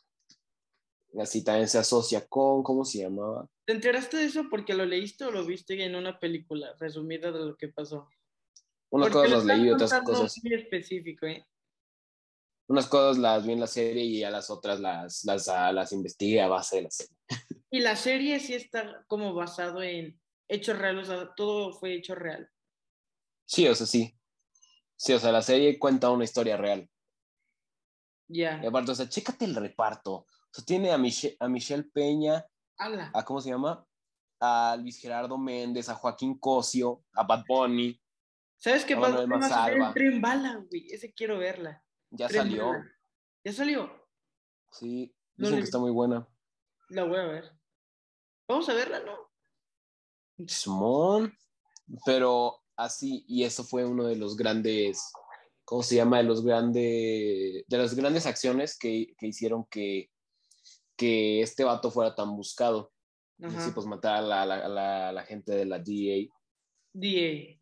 Así 1.21 1.45
también 1.45 1.69
se 1.69 1.79
asocia 1.79 2.27
con, 2.27 2.63
¿cómo 2.63 2.85
se 2.85 3.01
llamaba? 3.01 3.47
¿Te 3.67 3.75
enteraste 3.75 4.17
de 4.17 4.25
eso 4.25 4.45
porque 4.51 4.75
lo 4.75 4.87
leíste 4.87 5.25
o 5.25 5.31
lo 5.31 5.45
viste 5.45 5.83
en 5.85 5.95
una 5.95 6.19
película 6.19 6.75
resumida 6.81 7.31
de 7.31 7.39
lo 7.39 7.57
que 7.57 7.69
pasó? 7.69 8.09
Unas 8.91 9.11
Porque 9.11 9.29
cosas 9.29 9.45
las 9.45 9.59
leí, 9.59 9.71
otras 9.71 10.01
cosas. 10.03 10.41
Muy 10.43 10.55
específico, 10.55 11.27
¿eh? 11.27 11.47
Unas 12.69 12.87
cosas 12.87 13.19
las 13.19 13.47
vi 13.47 13.53
en 13.53 13.61
la 13.61 13.67
serie 13.67 14.05
y 14.05 14.25
a 14.25 14.31
las 14.31 14.49
otras 14.49 14.81
las, 14.81 15.25
las, 15.25 15.49
ah, 15.49 15.73
las 15.73 15.93
investigué 15.93 16.41
a 16.41 16.49
base 16.49 16.77
de 16.77 16.83
la 16.83 16.91
serie. 16.91 17.17
Y 17.75 17.81
la 17.81 17.97
serie 17.97 18.39
sí 18.39 18.53
está 18.53 19.03
como 19.09 19.33
basado 19.33 19.83
en 19.83 20.21
hechos 20.47 20.79
reales, 20.79 21.09
o 21.09 21.17
sea, 21.17 21.35
todo 21.35 21.73
fue 21.73 21.95
hecho 21.95 22.15
real. 22.15 22.47
Sí, 23.47 23.67
o 23.67 23.75
sea, 23.75 23.87
sí. 23.87 24.15
Sí, 24.95 25.15
o 25.15 25.19
sea, 25.19 25.33
la 25.33 25.41
serie 25.41 25.79
cuenta 25.79 26.11
una 26.11 26.25
historia 26.25 26.59
real. 26.59 26.87
Ya. 28.29 28.61
Y 28.63 28.67
aparte, 28.67 28.93
o 28.93 28.95
sea, 28.95 29.09
chécate 29.09 29.47
el 29.47 29.55
reparto. 29.55 30.27
Tiene 30.67 30.93
a, 30.93 30.99
Miche- 30.99 31.37
a 31.41 31.49
Michelle 31.49 31.85
Peña, 31.85 32.45
Ala. 32.79 33.11
a 33.15 33.25
¿cómo 33.25 33.41
se 33.41 33.51
llama? 33.51 33.87
A 34.41 34.77
Luis 34.79 34.99
Gerardo 35.01 35.39
Méndez, 35.39 35.89
a 35.89 35.95
Joaquín 35.95 36.39
Cosio, 36.39 37.05
a 37.15 37.23
Bad 37.23 37.45
Bunny. 37.49 37.99
¿Sabes 38.59 38.85
qué 38.85 38.95
pasa? 38.97 39.25
Manuel 39.27 39.33
Va 39.33 39.37
a 39.37 39.49
salir 39.49 39.79
Masalva. 39.79 39.89
el 39.89 39.95
Tren 39.95 40.21
Bala, 40.21 40.55
güey. 40.71 40.87
Ese 40.93 41.13
quiero 41.13 41.39
verla. 41.39 41.83
Ya 42.11 42.29
Tren 42.29 42.43
salió. 42.43 42.67
Bala. 42.69 42.85
¿Ya 43.45 43.53
salió? 43.53 44.09
Sí, 44.71 45.15
dicen 45.37 45.57
que 45.59 45.65
está 45.65 45.79
muy 45.79 45.91
buena. 45.91 46.29
La 46.91 47.05
voy 47.05 47.19
a 47.19 47.25
ver. 47.25 47.53
Vamos 48.49 48.69
a 48.69 48.75
verla, 48.75 49.01
¿no? 49.01 49.17
Simón. 50.47 51.33
Pero 52.05 52.61
así, 52.77 53.25
y 53.27 53.45
eso 53.45 53.65
fue 53.65 53.85
uno 53.85 54.05
de 54.05 54.17
los 54.17 54.37
grandes, 54.37 55.13
¿cómo 55.65 55.83
se 55.83 55.97
llama? 55.97 56.19
De 56.19 56.25
los 56.25 56.45
grandes, 56.45 57.65
de 57.67 57.79
las 57.79 57.95
grandes 57.95 58.27
acciones 58.27 58.79
que, 58.79 59.15
que 59.19 59.27
hicieron 59.27 59.65
que, 59.67 60.11
que 60.97 61.41
este 61.43 61.65
vato 61.65 61.91
fuera 61.91 62.15
tan 62.15 62.37
buscado. 62.37 62.93
Ajá. 63.43 63.59
Así, 63.59 63.73
pues 63.73 63.87
matar 63.87 64.17
a 64.17 64.47
la, 65.13 65.25
gente 65.25 65.53
de 65.53 65.65
la 65.65 65.79
DEA. 65.79 66.29
DA. 66.93 67.59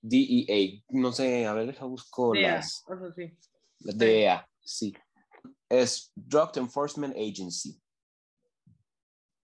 DEA, 0.00 0.82
no 0.90 1.12
sé, 1.12 1.46
a 1.46 1.54
ver, 1.54 1.66
deja 1.66 1.84
busco 1.84 2.32
DEA, 2.32 2.56
las. 2.56 2.84
o 2.86 2.98
sea, 2.98 3.12
sí. 3.14 3.36
La 3.80 3.92
DEA, 3.94 4.48
sí. 4.60 4.94
Es 5.68 6.12
Drug 6.14 6.50
Enforcement 6.56 7.16
Agency. 7.16 7.80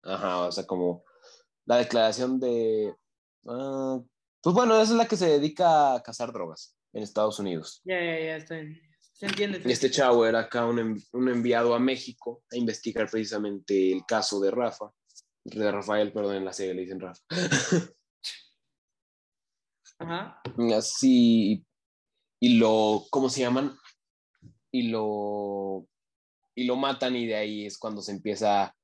Ajá, 0.03 0.47
o 0.47 0.51
sea, 0.51 0.65
como 0.65 1.03
la 1.65 1.77
declaración 1.77 2.39
de. 2.39 2.95
ah, 3.47 3.99
pues 4.41 4.55
bueno, 4.55 4.75
esa 4.75 4.91
es 4.93 4.97
la 4.97 5.07
que 5.07 5.17
se 5.17 5.27
dedica 5.27 5.95
a 5.95 6.03
cazar 6.03 6.31
drogas 6.31 6.75
en 6.93 7.03
Estados 7.03 7.39
Unidos. 7.39 7.81
Ya, 7.83 7.99
ya, 7.99 8.19
ya, 8.19 8.35
está 8.37 8.55
bien. 8.55 8.86
Se 9.17 9.25
entiende. 9.25 9.61
Y 9.65 9.71
este 9.71 9.89
chavo 9.89 10.25
era 10.25 10.41
acá 10.41 10.65
un, 10.65 11.01
un 11.11 11.29
enviado 11.29 11.73
a 11.73 11.79
México 11.79 12.43
a 12.51 12.55
investigar 12.55 13.09
precisamente 13.09 13.91
el 13.91 14.05
caso 14.05 14.39
de 14.39 14.51
Rafa. 14.51 14.91
De 15.43 15.71
Rafael, 15.71 16.11
perdón, 16.13 16.35
en 16.35 16.45
la 16.45 16.53
serie 16.53 16.73
le 16.75 16.81
dicen 16.83 16.99
Rafa. 16.99 17.21
Ajá. 19.99 20.41
así 20.77 21.65
y 22.39 22.57
lo 22.59 23.05
cómo 23.09 23.29
se 23.29 23.41
llaman 23.41 23.75
y 24.71 24.89
lo 24.89 25.87
y 26.55 26.65
lo 26.65 26.75
matan 26.75 27.15
y 27.15 27.25
de 27.25 27.35
ahí 27.35 27.65
es 27.65 27.79
cuando 27.79 28.01
se 28.03 28.11
empieza 28.11 28.75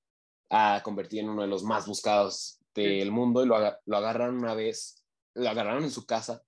a 0.50 0.82
convertir 0.84 1.20
en 1.20 1.30
uno 1.30 1.44
de 1.44 1.48
los 1.48 1.64
más 1.64 1.86
buscados 1.86 2.60
del 2.74 3.12
mundo 3.12 3.44
y 3.44 3.48
lo, 3.48 3.56
aga- 3.56 3.80
lo 3.86 3.98
agarran 3.98 4.36
una 4.36 4.56
vez 4.56 5.04
lo 5.36 5.48
agarraron 5.48 5.84
en 5.84 5.92
su 5.92 6.04
casa 6.08 6.44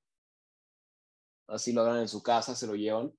así 1.48 1.71
lo 1.71 1.82
agarran 1.82 2.02
en 2.02 2.08
su 2.08 2.24
casa 2.24 2.56
se 2.56 2.65
lo 2.65 2.74
llevan 2.74 3.13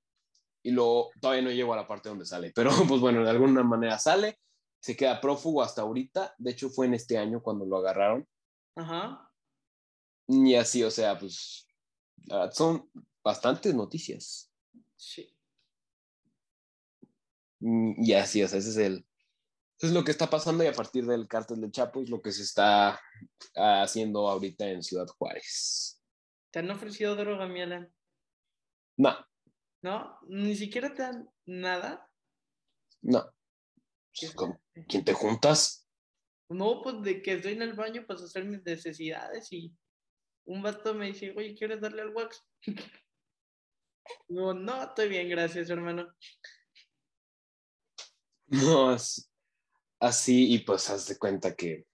y 0.66 0.72
lo 0.72 1.10
todavía 1.20 1.42
no 1.42 1.50
llego 1.50 1.72
a 1.72 1.76
la 1.76 1.86
parte 1.86 2.08
donde 2.08 2.26
sale 2.26 2.52
pero 2.54 2.70
pues 2.88 3.00
bueno 3.00 3.22
de 3.22 3.30
alguna 3.30 3.62
manera 3.62 3.98
sale 3.98 4.38
se 4.80 4.96
queda 4.96 5.20
prófugo 5.20 5.62
hasta 5.62 5.82
ahorita 5.82 6.34
de 6.38 6.50
hecho 6.50 6.70
fue 6.70 6.86
en 6.86 6.94
este 6.94 7.18
año 7.18 7.40
cuando 7.40 7.64
lo 7.64 7.76
agarraron 7.78 8.26
Ajá. 8.76 9.32
y 10.28 10.54
así, 10.54 10.82
o 10.82 10.90
sea, 10.90 11.18
pues 11.18 11.66
son 12.52 12.90
bastantes 13.24 13.74
noticias. 13.74 14.52
Sí. 14.96 15.34
Y 17.60 18.12
así, 18.12 18.42
o 18.42 18.48
sea, 18.48 18.58
ese 18.58 18.70
es 18.70 18.76
el. 18.76 19.06
eso 19.78 19.86
es 19.86 19.92
lo 19.92 20.04
que 20.04 20.10
está 20.10 20.28
pasando 20.28 20.62
y 20.62 20.66
a 20.66 20.72
partir 20.72 21.06
del 21.06 21.26
cártel 21.26 21.60
del 21.60 21.72
Chapo 21.72 22.02
es 22.02 22.10
lo 22.10 22.20
que 22.20 22.32
se 22.32 22.42
está 22.42 23.00
haciendo 23.54 24.28
ahorita 24.28 24.68
en 24.68 24.82
Ciudad 24.82 25.06
Juárez. 25.06 26.02
¿Te 26.50 26.58
han 26.58 26.70
ofrecido 26.70 27.16
droga, 27.16 27.46
mi 27.48 27.62
Alan? 27.62 27.90
No, 28.98 29.16
¿No? 29.86 30.18
Ni 30.26 30.56
siquiera 30.56 30.92
te 30.92 31.02
dan 31.02 31.30
nada. 31.46 32.10
no. 33.02 33.32
¿Qué 34.12 34.32
¿Con 34.34 34.58
fuerte. 34.58 34.86
quién 34.88 35.04
te 35.04 35.12
juntas? 35.12 35.86
No, 36.48 36.82
pues 36.82 37.02
de 37.02 37.22
que 37.22 37.34
estoy 37.34 37.52
en 37.52 37.62
el 37.62 37.74
baño 37.74 38.04
para 38.04 38.18
hacer 38.18 38.44
mis 38.46 38.64
necesidades 38.64 39.52
y 39.52 39.72
un 40.46 40.60
vato 40.60 40.92
me 40.92 41.06
dice, 41.06 41.32
oye, 41.36 41.54
¿quieres 41.54 41.80
darle 41.80 42.02
al 42.02 42.12
wax? 42.16 42.44
Digo, 44.28 44.54
no, 44.54 44.82
estoy 44.82 45.08
bien, 45.08 45.28
gracias, 45.28 45.70
hermano. 45.70 46.12
No, 48.48 48.92
es 48.92 49.30
así 50.00 50.52
y 50.52 50.58
pues 50.64 50.90
haz 50.90 51.06
de 51.06 51.16
cuenta 51.16 51.54
que, 51.54 51.86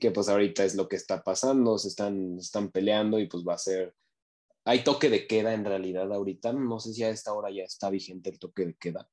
que 0.00 0.10
pues 0.12 0.30
ahorita 0.30 0.64
es 0.64 0.74
lo 0.76 0.88
que 0.88 0.96
está 0.96 1.22
pasando, 1.22 1.76
se 1.76 1.88
están, 1.88 2.38
están 2.38 2.70
peleando 2.70 3.18
y 3.18 3.28
pues 3.28 3.44
va 3.46 3.52
a 3.52 3.58
ser, 3.58 3.94
hay 4.68 4.84
toque 4.84 5.08
de 5.08 5.26
queda 5.26 5.54
en 5.54 5.64
realidad 5.64 6.12
ahorita, 6.12 6.52
no 6.52 6.78
sé 6.78 6.92
si 6.92 7.02
a 7.02 7.08
esta 7.08 7.32
hora 7.32 7.50
ya 7.50 7.62
está 7.62 7.88
vigente 7.88 8.28
el 8.28 8.38
toque 8.38 8.66
de 8.66 8.74
queda. 8.76 9.08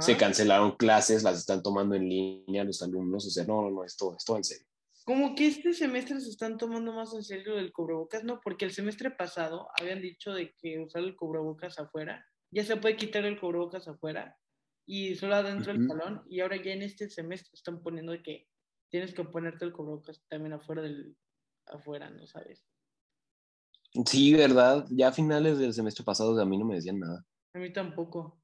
Se 0.00 0.16
cancelaron 0.16 0.72
clases, 0.76 1.22
las 1.22 1.38
están 1.38 1.62
tomando 1.62 1.94
en 1.94 2.08
línea 2.08 2.64
los 2.64 2.82
alumnos, 2.82 3.24
o 3.24 3.30
sea, 3.30 3.44
no, 3.44 3.62
no, 3.62 3.70
no, 3.70 3.84
esto, 3.84 4.16
esto 4.16 4.36
en 4.36 4.42
serio. 4.42 4.66
Como 5.04 5.36
que 5.36 5.46
este 5.46 5.74
semestre 5.74 6.20
se 6.20 6.28
están 6.28 6.58
tomando 6.58 6.92
más 6.92 7.14
en 7.14 7.22
serio 7.22 7.56
el 7.56 7.72
cubrebocas, 7.72 8.24
¿no? 8.24 8.40
Porque 8.40 8.64
el 8.64 8.72
semestre 8.72 9.12
pasado 9.12 9.68
habían 9.78 10.02
dicho 10.02 10.32
de 10.32 10.52
que 10.60 10.80
usar 10.80 11.02
el 11.04 11.14
cubrebocas 11.14 11.78
afuera, 11.78 12.26
ya 12.50 12.64
se 12.64 12.76
puede 12.76 12.96
quitar 12.96 13.24
el 13.24 13.38
cubrebocas 13.38 13.86
afuera 13.86 14.36
y 14.86 15.14
solo 15.14 15.36
adentro 15.36 15.72
del 15.72 15.86
salón, 15.86 16.24
y 16.28 16.40
ahora 16.40 16.56
ya 16.56 16.72
en 16.72 16.82
este 16.82 17.08
semestre 17.08 17.52
están 17.54 17.80
poniendo 17.80 18.10
de 18.10 18.24
que 18.24 18.48
tienes 18.88 19.14
que 19.14 19.22
ponerte 19.22 19.64
el 19.64 19.72
cubrebocas 19.72 20.20
también 20.28 20.54
afuera 20.54 20.82
del, 20.82 21.16
afuera, 21.66 22.10
¿no 22.10 22.26
sabes? 22.26 22.66
Sí, 24.06 24.34
verdad, 24.34 24.86
ya 24.90 25.08
a 25.08 25.12
finales 25.12 25.58
del 25.58 25.74
semestre 25.74 26.04
pasado 26.04 26.40
a 26.40 26.46
mí 26.46 26.56
no 26.56 26.64
me 26.64 26.76
decían 26.76 27.00
nada. 27.00 27.26
A 27.54 27.58
mí 27.58 27.72
tampoco. 27.72 28.40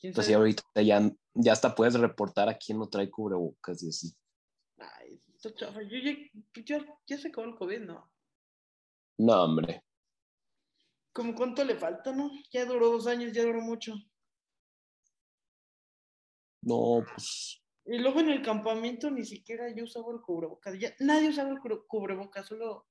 Pues 0.00 0.26
sí, 0.26 0.32
ahorita 0.32 0.62
ya, 0.82 1.00
ya 1.34 1.52
hasta 1.52 1.74
puedes 1.74 1.94
reportar 1.94 2.48
a 2.48 2.56
quién 2.56 2.78
no 2.78 2.88
trae 2.88 3.10
cubrebocas 3.10 3.82
y 3.82 3.88
así. 3.88 4.12
Ay, 4.78 5.20
chafa. 5.54 5.82
Yo 5.82 5.98
ya, 5.98 6.16
yo, 6.64 6.84
ya 7.06 7.18
se 7.18 7.28
acabó 7.28 7.48
el 7.48 7.54
COVID, 7.54 7.80
¿no? 7.80 8.12
No, 9.18 9.44
hombre. 9.44 9.84
¿Cómo 11.12 11.34
cuánto 11.34 11.64
le 11.64 11.76
falta, 11.76 12.12
no? 12.12 12.30
Ya 12.50 12.64
duró 12.64 12.90
dos 12.90 13.06
años, 13.06 13.32
ya 13.32 13.42
duró 13.42 13.60
mucho. 13.60 13.94
No, 16.62 17.04
pues. 17.12 17.60
Y 17.84 17.98
luego 17.98 18.20
en 18.20 18.30
el 18.30 18.42
campamento 18.42 19.10
ni 19.10 19.24
siquiera 19.24 19.72
yo 19.74 19.84
usaba 19.84 20.12
el 20.12 20.20
cubrebocas. 20.20 20.78
Ya, 20.78 20.94
nadie 21.00 21.28
usaba 21.28 21.50
el 21.50 21.58
cubrebocas, 21.86 22.46
solo 22.46 22.86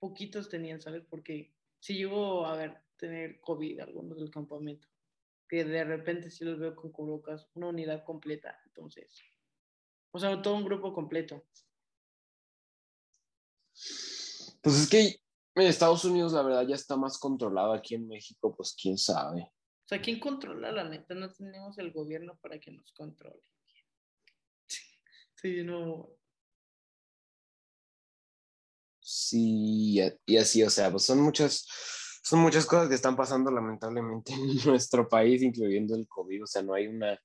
poquitos 0.00 0.48
tenían, 0.48 0.80
¿sabes? 0.80 1.04
Porque 1.08 1.54
si 1.78 1.94
llegó 1.94 2.46
a 2.46 2.56
ver, 2.56 2.82
tener 2.96 3.40
COVID 3.40 3.80
algunos 3.80 4.18
del 4.18 4.30
campamento. 4.30 4.88
Que 5.48 5.64
de 5.64 5.84
repente 5.84 6.30
sí 6.30 6.44
los 6.44 6.58
veo 6.58 6.76
con 6.76 6.92
cubrebocas, 6.92 7.48
una 7.54 7.68
unidad 7.68 8.04
completa. 8.04 8.60
Entonces, 8.66 9.20
o 10.12 10.18
sea, 10.18 10.40
todo 10.42 10.54
un 10.54 10.64
grupo 10.64 10.92
completo. 10.92 11.44
Pues 14.62 14.76
es 14.82 14.88
que 14.88 15.20
en 15.56 15.66
Estados 15.66 16.04
Unidos 16.04 16.32
la 16.32 16.42
verdad 16.42 16.66
ya 16.66 16.76
está 16.76 16.96
más 16.96 17.18
controlado. 17.18 17.72
Aquí 17.72 17.94
en 17.94 18.06
México, 18.06 18.54
pues 18.54 18.76
quién 18.80 18.96
sabe. 18.96 19.42
O 19.42 19.88
sea, 19.88 20.00
¿quién 20.00 20.20
controla 20.20 20.70
la 20.70 20.88
neta? 20.88 21.14
No 21.14 21.32
tenemos 21.32 21.76
el 21.78 21.90
gobierno 21.90 22.38
para 22.40 22.58
que 22.60 22.70
nos 22.70 22.92
controle. 22.92 23.42
Sí, 25.34 25.64
no. 25.64 26.19
Sí, 29.12 29.98
y 30.24 30.36
así, 30.36 30.62
o 30.62 30.70
sea, 30.70 30.88
pues 30.88 31.04
son 31.04 31.20
muchas, 31.20 31.66
son 32.22 32.38
muchas 32.38 32.64
cosas 32.64 32.88
que 32.88 32.94
están 32.94 33.16
pasando 33.16 33.50
lamentablemente 33.50 34.32
en 34.34 34.64
nuestro 34.64 35.08
país, 35.08 35.42
incluyendo 35.42 35.96
el 35.96 36.06
COVID. 36.06 36.44
O 36.44 36.46
sea, 36.46 36.62
no 36.62 36.74
hay 36.74 36.86
una 36.86 37.20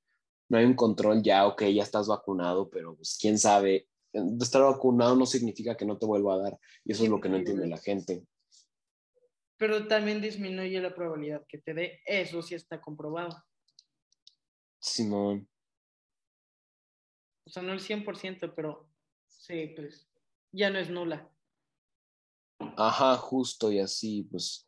no 0.49 0.57
hay 0.57 0.65
un 0.65 0.75
control 0.75 1.21
ya, 1.21 1.45
ok, 1.45 1.63
ya 1.65 1.83
estás 1.83 2.07
vacunado, 2.07 2.69
pero 2.71 2.95
pues 2.95 3.17
quién 3.21 3.37
sabe, 3.37 3.87
estar 4.41 4.63
vacunado 4.63 5.15
no 5.15 5.27
significa 5.27 5.77
que 5.77 5.85
no 5.85 5.97
te 5.97 6.07
vuelva 6.07 6.35
a 6.35 6.37
dar, 6.37 6.59
y 6.83 6.91
eso 6.91 7.03
es 7.03 7.09
lo 7.09 7.19
que 7.19 7.29
no 7.29 7.37
entiende 7.37 7.67
la 7.67 7.77
gente. 7.77 8.25
Pero 9.57 9.87
también 9.87 10.21
disminuye 10.21 10.79
la 10.81 10.93
probabilidad 10.93 11.45
que 11.47 11.59
te 11.59 11.73
dé, 11.73 12.01
eso 12.05 12.41
sí 12.41 12.55
está 12.55 12.81
comprobado. 12.81 13.43
Simón. 14.79 15.47
O 17.45 17.49
sea, 17.49 17.63
no 17.63 17.73
el 17.73 17.79
100%, 17.79 18.53
pero 18.55 18.89
sí, 19.27 19.73
pues 19.75 20.09
ya 20.51 20.69
no 20.69 20.79
es 20.79 20.89
nula. 20.89 21.31
Ajá, 22.77 23.17
justo 23.17 23.71
y 23.71 23.79
así, 23.79 24.23
pues 24.23 24.65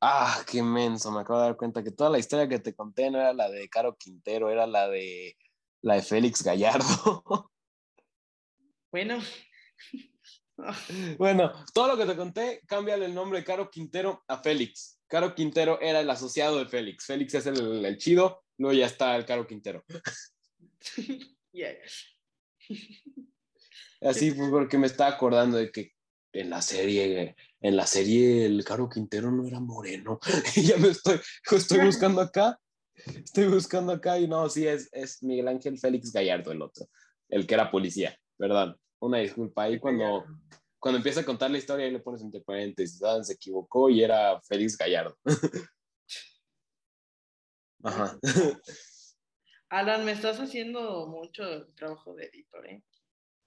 Ah, 0.00 0.44
qué 0.46 0.62
menso, 0.62 1.10
me 1.10 1.20
acabo 1.20 1.40
de 1.40 1.46
dar 1.46 1.56
cuenta 1.56 1.82
que 1.82 1.90
toda 1.90 2.10
la 2.10 2.18
historia 2.18 2.46
que 2.48 2.58
te 2.58 2.74
conté 2.74 3.10
no 3.10 3.18
era 3.18 3.32
la 3.32 3.48
de 3.48 3.68
Caro 3.68 3.96
Quintero, 3.96 4.50
era 4.50 4.66
la 4.66 4.88
de 4.88 5.36
la 5.82 5.94
de 5.94 6.02
Félix 6.02 6.42
Gallardo. 6.42 7.24
Bueno. 8.92 9.18
bueno, 11.18 11.52
todo 11.74 11.88
lo 11.88 11.96
que 11.98 12.06
te 12.06 12.16
conté, 12.16 12.62
cámbiale 12.66 13.04
el 13.04 13.14
nombre 13.14 13.40
de 13.40 13.44
Caro 13.44 13.68
Quintero 13.68 14.22
a 14.26 14.38
Félix. 14.38 15.00
Caro 15.06 15.34
Quintero 15.34 15.78
era 15.82 16.00
el 16.00 16.08
asociado 16.08 16.58
de 16.58 16.66
Félix. 16.66 17.04
Félix 17.04 17.34
es 17.34 17.46
el, 17.46 17.98
chido, 17.98 18.44
luego 18.56 18.78
ya 18.78 18.86
está 18.86 19.14
el 19.16 19.26
Caro 19.26 19.46
Quintero. 19.46 19.84
Así 24.00 24.30
fue 24.30 24.48
porque 24.50 24.78
me 24.78 24.86
estaba 24.86 25.10
acordando 25.10 25.58
de 25.58 25.70
que 25.70 25.95
en 26.40 26.50
la 26.50 26.62
serie 26.62 27.36
en 27.60 27.76
la 27.76 27.86
serie 27.86 28.46
el 28.46 28.64
Caro 28.64 28.88
Quintero 28.88 29.30
no 29.30 29.46
era 29.46 29.60
moreno. 29.60 30.20
y 30.56 30.62
ya 30.62 30.76
me 30.76 30.88
estoy, 30.88 31.20
estoy 31.50 31.84
buscando 31.84 32.20
acá, 32.20 32.58
estoy 32.94 33.46
buscando 33.46 33.92
acá 33.92 34.18
y 34.18 34.28
no, 34.28 34.48
sí, 34.48 34.66
es, 34.66 34.88
es 34.92 35.22
Miguel 35.22 35.48
Ángel 35.48 35.78
Félix 35.78 36.12
Gallardo 36.12 36.52
el 36.52 36.62
otro, 36.62 36.86
el 37.28 37.46
que 37.46 37.54
era 37.54 37.70
policía, 37.70 38.16
perdón. 38.36 38.76
Una 38.98 39.18
disculpa, 39.18 39.64
ahí 39.64 39.78
cuando, 39.78 40.24
cuando 40.78 40.96
empieza 40.96 41.20
a 41.20 41.24
contar 41.24 41.50
la 41.50 41.58
historia, 41.58 41.84
ahí 41.84 41.92
le 41.92 42.00
pones 42.00 42.22
entre 42.22 42.40
paréntesis, 42.40 43.00
se 43.22 43.32
equivocó 43.32 43.90
y 43.90 44.02
era 44.02 44.40
Félix 44.42 44.76
Gallardo. 44.78 45.18
Ajá. 47.82 48.18
Alan, 49.68 50.04
me 50.04 50.12
estás 50.12 50.40
haciendo 50.40 51.06
mucho 51.08 51.66
trabajo 51.74 52.14
de 52.14 52.24
editor, 52.26 52.66
¿eh? 52.66 52.82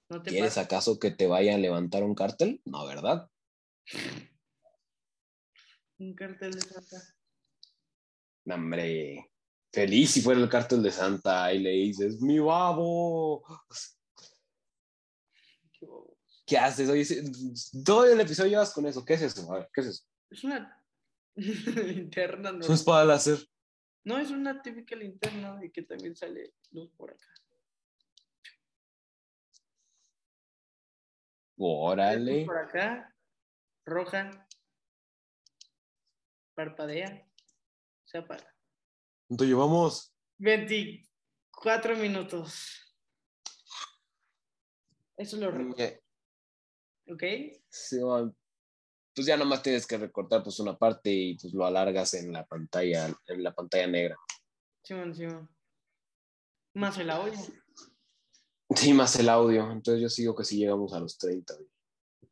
¿No 0.10 0.22
te 0.24 0.32
¿Quieres 0.32 0.58
acaso 0.58 0.98
que 1.00 1.12
te 1.12 1.28
vaya 1.28 1.54
a 1.54 1.60
levantar 1.60 2.04
un 2.04 2.16
cártel? 2.16 2.62
No, 2.66 2.86
¿verdad? 2.88 3.30
Un 6.00 6.16
cartel 6.16 6.52
de 6.54 6.62
Santa. 6.62 7.16
hombre, 8.46 9.30
feliz 9.72 10.12
si 10.12 10.22
fuera 10.22 10.42
el 10.42 10.50
cartel 10.50 10.82
de 10.82 10.92
Santa 10.92 11.54
y 11.54 11.60
le 11.60 11.72
dices, 11.72 12.22
mi 12.22 12.40
babo. 12.40 13.44
Qué, 16.46 16.58
haces? 16.58 16.90
Oye, 16.90 17.06
todo 17.86 18.06
el 18.06 18.20
episodio 18.20 18.50
llevas 18.50 18.74
con 18.74 18.88
eso. 18.88 19.06
¿Qué 19.06 19.14
es 19.14 19.22
eso? 19.22 19.52
A 19.54 19.60
ver, 19.60 19.70
¿qué 19.72 19.82
es 19.82 19.88
eso? 19.88 20.04
Es 20.32 20.44
una 20.44 20.84
linterna. 21.36 22.52
No. 22.52 22.62
Es 22.62 22.70
espada 22.70 23.06
láser. 23.06 23.38
No, 24.06 24.18
es 24.18 24.32
una 24.32 24.60
típica 24.60 24.96
linterna 24.96 25.64
y 25.64 25.70
que 25.70 25.84
también 25.84 26.16
sale 26.16 26.56
luz 26.72 26.92
por 26.98 27.12
acá. 27.12 27.39
Órale. 31.62 32.46
Por 32.46 32.58
acá 32.58 33.14
roja, 33.86 34.48
parpadea, 36.56 37.28
se 38.06 38.20
apaga. 38.20 38.56
¿Cuánto 39.28 39.44
llevamos? 39.44 40.14
24 40.38 41.98
minutos. 41.98 42.96
Eso 45.18 45.36
es 45.36 45.42
lo 45.42 45.52
rico. 45.52 45.76
¿Ok? 47.12 47.24
Sí, 47.68 47.98
pues 49.14 49.28
ya 49.28 49.36
nomás 49.36 49.62
tienes 49.62 49.86
que 49.86 49.98
recortar 49.98 50.42
pues 50.44 50.60
una 50.62 50.78
parte 50.78 51.12
y 51.12 51.38
pues 51.38 51.54
lo 51.54 51.66
alargas 51.66 52.14
en 52.14 52.32
la 52.32 52.46
pantalla, 52.46 53.14
en 53.28 53.44
la 53.44 53.54
pantalla 53.54 53.88
negra. 53.88 54.16
Sí, 54.84 54.96
sí. 55.14 55.28
Más 56.76 56.98
el 57.00 57.10
audio. 57.10 57.34
Sí, 58.76 58.94
más 58.94 59.16
el 59.18 59.30
audio. 59.30 59.72
Entonces 59.72 60.02
yo 60.02 60.10
sigo 60.10 60.36
que 60.36 60.44
si 60.44 60.58
llegamos 60.58 60.94
a 60.94 61.00
los 61.00 61.18
30. 61.18 61.56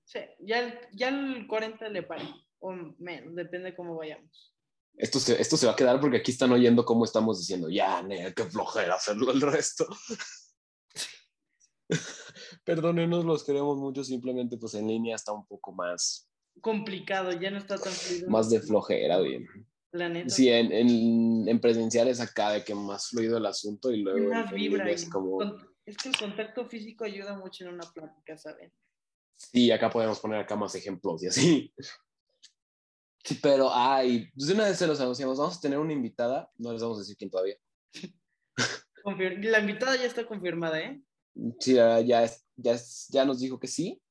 Sí, 0.06 0.20
ya 0.40 0.60
el, 0.60 0.80
ya 0.94 1.10
el 1.10 1.48
40 1.48 1.90
le 1.90 2.04
pare, 2.04 2.24
o 2.60 2.72
menos, 3.00 3.36
depende 3.36 3.76
cómo 3.76 3.96
vayamos. 3.96 4.54
Esto 4.96 5.20
se, 5.20 5.40
esto 5.40 5.58
se 5.58 5.66
va 5.68 5.74
a 5.74 5.76
quedar 5.76 6.00
porque 6.00 6.18
aquí 6.18 6.32
están 6.32 6.52
oyendo 6.52 6.86
cómo 6.86 7.06
estamos 7.06 7.40
diciendo, 7.40 7.70
ya, 7.70 8.02
ne, 8.02 8.34
qué 8.34 8.46
flojera 8.46 8.96
hacerlo 8.96 9.32
el 9.32 9.42
resto. 9.42 9.86
Perdónenos, 12.64 13.26
los 13.26 13.44
queremos 13.44 13.78
mucho, 13.78 14.04
simplemente 14.04 14.58
pues 14.58 14.74
en 14.74 14.88
línea 14.88 15.16
está 15.16 15.34
un 15.34 15.46
poco 15.46 15.72
más... 15.72 16.30
Complicado, 16.62 17.32
ya 17.34 17.52
no 17.52 17.58
está 17.58 17.78
tan 17.78 17.94
fluido. 17.94 18.30
Más 18.30 18.50
de 18.50 18.60
flojera, 18.60 19.20
bien. 19.20 19.46
La 19.92 20.10
neta. 20.10 20.30
Sí, 20.30 20.50
en, 20.50 20.72
en, 20.72 21.48
en, 21.48 21.60
presenciales 21.60 22.20
acá 22.20 22.52
de 22.52 22.64
que 22.64 22.74
más 22.74 23.10
fluido 23.10 23.38
el 23.38 23.46
asunto 23.46 23.92
y 23.92 24.02
luego... 24.02 24.30
Más 24.30 24.52
vibra. 24.52 24.90
Es, 24.90 25.08
como... 25.08 25.38
es 25.88 25.98
que 25.98 26.10
el 26.10 26.18
contacto 26.18 26.68
físico 26.68 27.06
ayuda 27.06 27.36
mucho 27.38 27.64
en 27.64 27.74
una 27.74 27.90
plática, 27.92 28.38
¿saben? 28.38 28.72
Sí, 29.36 29.72
acá 29.72 29.90
podemos 29.90 30.20
poner 30.20 30.40
acá 30.40 30.56
más 30.56 30.76
ejemplos 30.76 31.24
y 31.24 31.28
así. 31.28 31.74
Sí, 33.24 33.40
pero, 33.42 33.70
ay, 33.74 34.30
pues 34.36 34.48
de 34.48 34.54
una 34.54 34.66
vez 34.66 34.78
se 34.78 34.88
los 34.88 35.00
anunciamos, 35.00 35.38
vamos 35.38 35.58
a 35.58 35.62
tener 35.62 35.80
una 35.80 35.94
invitada, 35.94 36.52
no 36.58 36.74
les 36.74 36.82
vamos 36.82 36.98
a 36.98 37.02
decir 37.02 37.18
quién 37.18 37.30
todavía. 37.30 37.58
La 39.42 39.60
invitada 39.60 39.96
ya 39.96 40.06
está 40.06 40.26
confirmada, 40.28 40.80
¿eh? 40.82 41.02
Sí, 41.60 41.76
ya, 41.76 42.02
ya, 42.02 42.30
ya 42.56 43.26
nos 43.26 43.40
dijo 43.40 43.60
que 43.60 43.68
sí, 43.68 44.02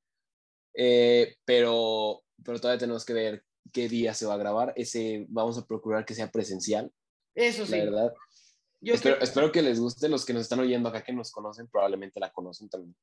eh, 0.75 1.37
pero, 1.45 2.23
pero 2.43 2.61
todavía 2.61 2.79
tenemos 2.79 3.05
que 3.05 3.13
ver 3.13 3.45
qué 3.73 3.89
día 3.89 4.15
se 4.15 4.27
va 4.27 4.35
a 4.35 4.39
grabar. 4.39 4.73
Ese 4.77 5.27
vamos 5.29 5.59
a 5.59 5.67
procurar 5.67 6.05
que 6.05 6.15
sea 6.15 6.31
presencial. 6.31 6.91
Eso 7.35 7.67
sí. 7.67 7.73
La 7.73 7.85
verdad. 7.85 8.15
Yo 8.87 8.95
Espero, 8.95 9.17
creo- 9.17 9.25
espero 9.25 9.53
que 9.53 9.63
les 9.63 9.81
guste. 9.81 10.09
Los 10.09 10.25
que 10.25 10.33
nos 10.33 10.43
están 10.43 10.61
oyendo 10.61 10.89
acá, 10.89 11.03
que 11.03 11.13
nos 11.13 11.33
conocen, 11.33 11.67
probablemente 11.67 12.21
la 12.21 12.33
conocen 12.33 12.69
también. 12.69 12.95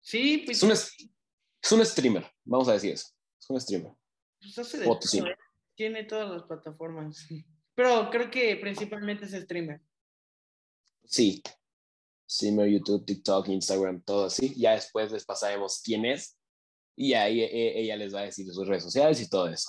Sí, 0.00 0.42
pues, 0.44 0.58
Es 0.58 0.62
un, 0.62 0.70
es, 0.72 1.72
un 1.72 1.84
streamer, 1.84 2.30
vamos 2.44 2.68
a 2.68 2.74
decir 2.74 2.92
eso. 2.92 3.08
Es 3.40 3.50
un 3.50 3.60
streamer. 3.60 3.92
pues 4.40 4.56
hace 4.58 4.78
de 4.78 4.84
todo. 4.86 4.98
¿eh? 5.26 5.36
Tiene 5.74 6.04
todas 6.04 6.30
las 6.30 6.42
plataformas. 6.44 7.26
Pero 7.74 8.08
creo 8.10 8.30
que 8.30 8.56
principalmente 8.56 9.24
es 9.24 9.32
streamer. 9.32 9.80
Sí. 11.04 11.42
Streamer, 12.28 12.68
YouTube, 12.68 13.04
TikTok, 13.04 13.48
Instagram, 13.48 14.02
todo 14.02 14.26
así. 14.26 14.54
Ya 14.56 14.72
después 14.72 15.10
les 15.12 15.24
pasaremos 15.24 15.80
quién 15.84 16.04
es. 16.04 16.36
Y 16.96 17.12
ahí 17.14 17.40
e- 17.42 17.80
ella 17.80 17.96
les 17.96 18.14
va 18.14 18.20
a 18.20 18.24
decir 18.24 18.46
sus 18.52 18.66
redes 18.66 18.84
sociales 18.84 19.20
y 19.20 19.28
todo 19.28 19.48
eso. 19.48 19.68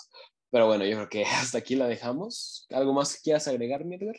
Pero 0.49 0.67
bueno, 0.67 0.85
yo 0.85 0.95
creo 0.95 1.09
que 1.09 1.23
hasta 1.51 1.57
aquí 1.57 1.75
la 1.75 1.87
dejamos. 1.87 2.65
¿Algo 2.69 2.93
más 2.93 3.15
que 3.15 3.21
quieras 3.23 3.47
agregar, 3.47 3.83
mi 3.85 3.95
Edgar? 3.95 4.15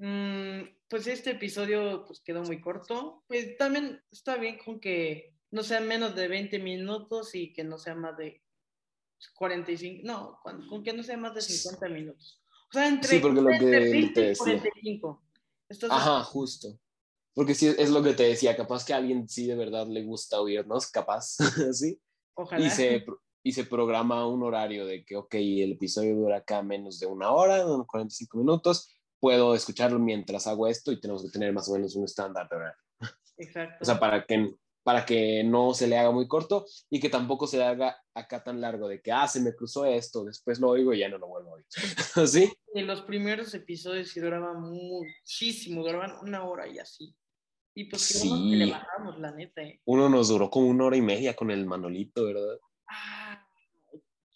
Mm, 0.00 0.62
pues 0.88 1.06
este 1.08 1.32
episodio 1.32 2.04
pues 2.06 2.20
quedó 2.20 2.42
muy 2.42 2.60
corto. 2.60 3.24
Pues 3.26 3.56
también 3.56 4.00
está 4.10 4.36
bien 4.36 4.58
con 4.64 4.80
que 4.80 5.34
no 5.50 5.62
sea 5.62 5.80
menos 5.80 6.14
de 6.14 6.28
20 6.28 6.58
minutos 6.58 7.34
y 7.34 7.52
que 7.52 7.64
no 7.64 7.78
sea 7.78 7.94
más 7.94 8.16
de 8.16 8.42
45, 9.34 10.02
no, 10.04 10.38
con, 10.42 10.68
con 10.68 10.82
que 10.82 10.92
no 10.92 11.02
sea 11.02 11.16
más 11.16 11.34
de 11.34 11.42
50 11.42 11.88
minutos. 11.88 12.40
O 12.70 12.72
sea, 12.72 12.86
entre, 12.86 13.08
Sí, 13.08 13.18
porque 13.18 13.40
lo 13.40 13.50
entre 13.50 13.70
que 13.70 13.90
20 13.90 14.14
te 14.14 14.20
y 14.20 14.28
decía. 14.28 14.44
45. 14.44 15.22
Estás 15.68 15.90
Ajá, 15.90 16.22
justo. 16.22 16.78
Porque 17.34 17.54
sí, 17.54 17.74
es 17.76 17.90
lo 17.90 18.02
que 18.02 18.14
te 18.14 18.24
decía. 18.24 18.56
Capaz 18.56 18.84
que 18.84 18.92
a 18.92 18.96
alguien 18.96 19.28
sí 19.28 19.46
de 19.46 19.56
verdad 19.56 19.86
le 19.86 20.04
gusta 20.04 20.40
oírnos, 20.40 20.86
capaz, 20.90 21.36
¿sí? 21.72 22.00
Ojalá. 22.34 22.64
y 22.64 22.70
se, 22.70 23.04
y 23.42 23.52
se 23.52 23.64
programa 23.64 24.26
un 24.28 24.42
horario 24.44 24.86
de 24.86 25.04
que, 25.04 25.16
ok, 25.16 25.34
el 25.34 25.72
episodio 25.72 26.14
dura 26.14 26.38
acá 26.38 26.62
menos 26.62 27.00
de 27.00 27.06
una 27.06 27.32
hora, 27.32 27.66
unos 27.66 27.86
45 27.86 28.38
minutos, 28.38 28.94
puedo 29.20 29.54
escucharlo 29.54 29.98
mientras 29.98 30.46
hago 30.46 30.66
esto 30.66 30.92
y 30.92 31.00
tenemos 31.00 31.22
que 31.22 31.30
tener 31.30 31.52
más 31.52 31.68
o 31.68 31.72
menos 31.74 31.94
un 31.96 32.04
estándar 32.04 32.48
de 32.48 32.56
horario. 32.56 32.78
Exacto. 33.36 33.76
O 33.80 33.84
sea, 33.84 33.98
para 34.00 34.24
que, 34.24 34.54
para 34.82 35.04
que 35.04 35.44
no 35.44 35.74
se 35.74 35.86
le 35.86 35.98
haga 35.98 36.10
muy 36.10 36.26
corto 36.26 36.64
y 36.90 36.98
que 37.00 37.08
tampoco 37.08 37.46
se 37.46 37.58
le 37.58 37.64
haga 37.64 37.96
acá 38.14 38.42
tan 38.42 38.60
largo 38.60 38.88
de 38.88 39.00
que, 39.00 39.12
ah, 39.12 39.28
se 39.28 39.40
me 39.40 39.54
cruzó 39.54 39.84
esto, 39.84 40.24
después 40.24 40.58
lo 40.60 40.70
oigo 40.70 40.92
y 40.92 41.00
ya 41.00 41.08
no 41.08 41.18
lo 41.18 41.28
vuelvo 41.28 41.50
a 41.50 41.54
oír. 41.54 41.66
¿Sí? 42.26 42.52
Y 42.74 42.82
los 42.82 43.02
primeros 43.02 43.52
episodios 43.54 44.08
sí 44.08 44.20
duraban 44.20 44.60
muchísimo, 44.60 45.82
duraban 45.82 46.14
una 46.22 46.44
hora 46.44 46.66
y 46.66 46.78
así. 46.78 47.14
Y 47.74 47.84
pues 47.84 48.08
que 48.08 48.28
le 48.28 48.64
Sí. 48.64 48.70
bajamos, 48.72 49.18
la 49.20 49.30
neta. 49.30 49.62
¿eh? 49.62 49.80
Uno 49.84 50.08
nos 50.08 50.28
duró 50.28 50.50
como 50.50 50.66
una 50.68 50.86
hora 50.86 50.96
y 50.96 51.02
media 51.02 51.36
con 51.36 51.50
el 51.52 51.64
Manolito, 51.64 52.24
¿verdad? 52.24 52.58
Ah, 52.88 53.46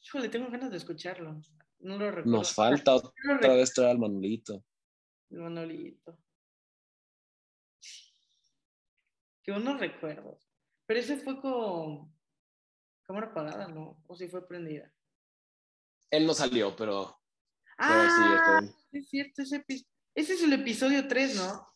híjole, 0.01 0.29
tengo 0.29 0.49
ganas 0.51 0.71
de 0.71 0.77
escucharlo. 0.77 1.41
No 1.81 1.99
lo 1.99 2.11
recuerdo. 2.11 2.31
Nos 2.31 2.53
falta 2.53 2.93
No 2.93 3.35
otra 3.37 3.55
vez 3.55 3.75
traer 3.75 3.91
al 3.91 3.99
Manolito. 3.99 4.63
El 5.33 5.39
Manolito. 5.39 6.19
Qué 9.43 9.51
buenos 9.53 9.81
recuerdos. 9.81 10.47
Pero 10.87 11.01
ese 11.01 11.17
fue 11.17 11.41
con 11.41 12.15
cámara 13.05 13.29
apagada, 13.29 13.69
¿no? 13.69 14.03
O 14.07 14.15
si 14.15 14.29
fue 14.29 14.47
prendida. 14.47 14.93
Él 16.11 16.27
no 16.27 16.35
salió, 16.35 16.77
pero, 16.77 17.19
pero 17.79 18.03
sí, 18.03 18.09
Ah, 18.19 18.61
este- 18.63 18.99
es 18.99 19.09
cierto, 19.09 19.43
ese 19.43 20.35
es 20.35 20.43
el 20.43 20.53
episodio 20.53 21.09
3, 21.09 21.37
¿no? 21.37 21.67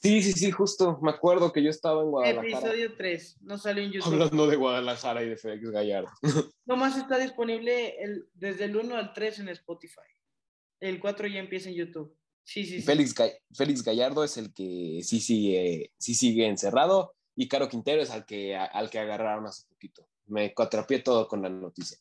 Sí, 0.00 0.22
sí, 0.22 0.32
sí, 0.32 0.50
justo. 0.50 0.98
Me 1.02 1.10
acuerdo 1.10 1.52
que 1.52 1.62
yo 1.62 1.68
estaba 1.70 2.02
en 2.02 2.10
Guadalajara 2.10 2.48
Episodio 2.48 2.96
3, 2.96 3.36
no 3.42 3.58
salió 3.58 3.84
en 3.84 3.92
YouTube. 3.92 4.12
hablando 4.14 4.46
de 4.46 4.56
Guadalajara 4.56 5.22
y 5.22 5.28
de 5.28 5.36
Félix 5.36 5.70
Gallardo. 5.70 6.10
Nomás 6.64 6.96
está 6.96 7.18
disponible 7.18 8.02
el, 8.02 8.28
desde 8.32 8.64
el 8.64 8.76
1 8.76 8.96
al 8.96 9.12
3 9.12 9.40
en 9.40 9.50
Spotify. 9.50 10.00
El 10.80 10.98
4 10.98 11.28
ya 11.28 11.38
empieza 11.38 11.68
en 11.68 11.76
YouTube. 11.76 12.16
Sí, 12.44 12.64
sí, 12.64 12.80
sí. 12.80 12.82
Félix, 12.82 13.14
Ga- 13.14 13.38
Félix 13.54 13.82
Gallardo 13.82 14.24
es 14.24 14.36
el 14.36 14.52
que 14.52 15.00
sí 15.02 15.20
sigue, 15.20 15.92
sí 15.98 16.14
sigue 16.14 16.46
encerrado 16.46 17.14
y 17.36 17.48
Caro 17.48 17.68
Quintero 17.68 18.02
es 18.02 18.10
al 18.10 18.26
que, 18.26 18.56
al 18.56 18.90
que 18.90 18.98
agarraron 18.98 19.46
hace 19.46 19.66
poquito. 19.68 20.08
Me 20.26 20.52
atrapié 20.56 21.00
todo 21.00 21.28
con 21.28 21.42
la 21.42 21.48
noticia. 21.48 21.98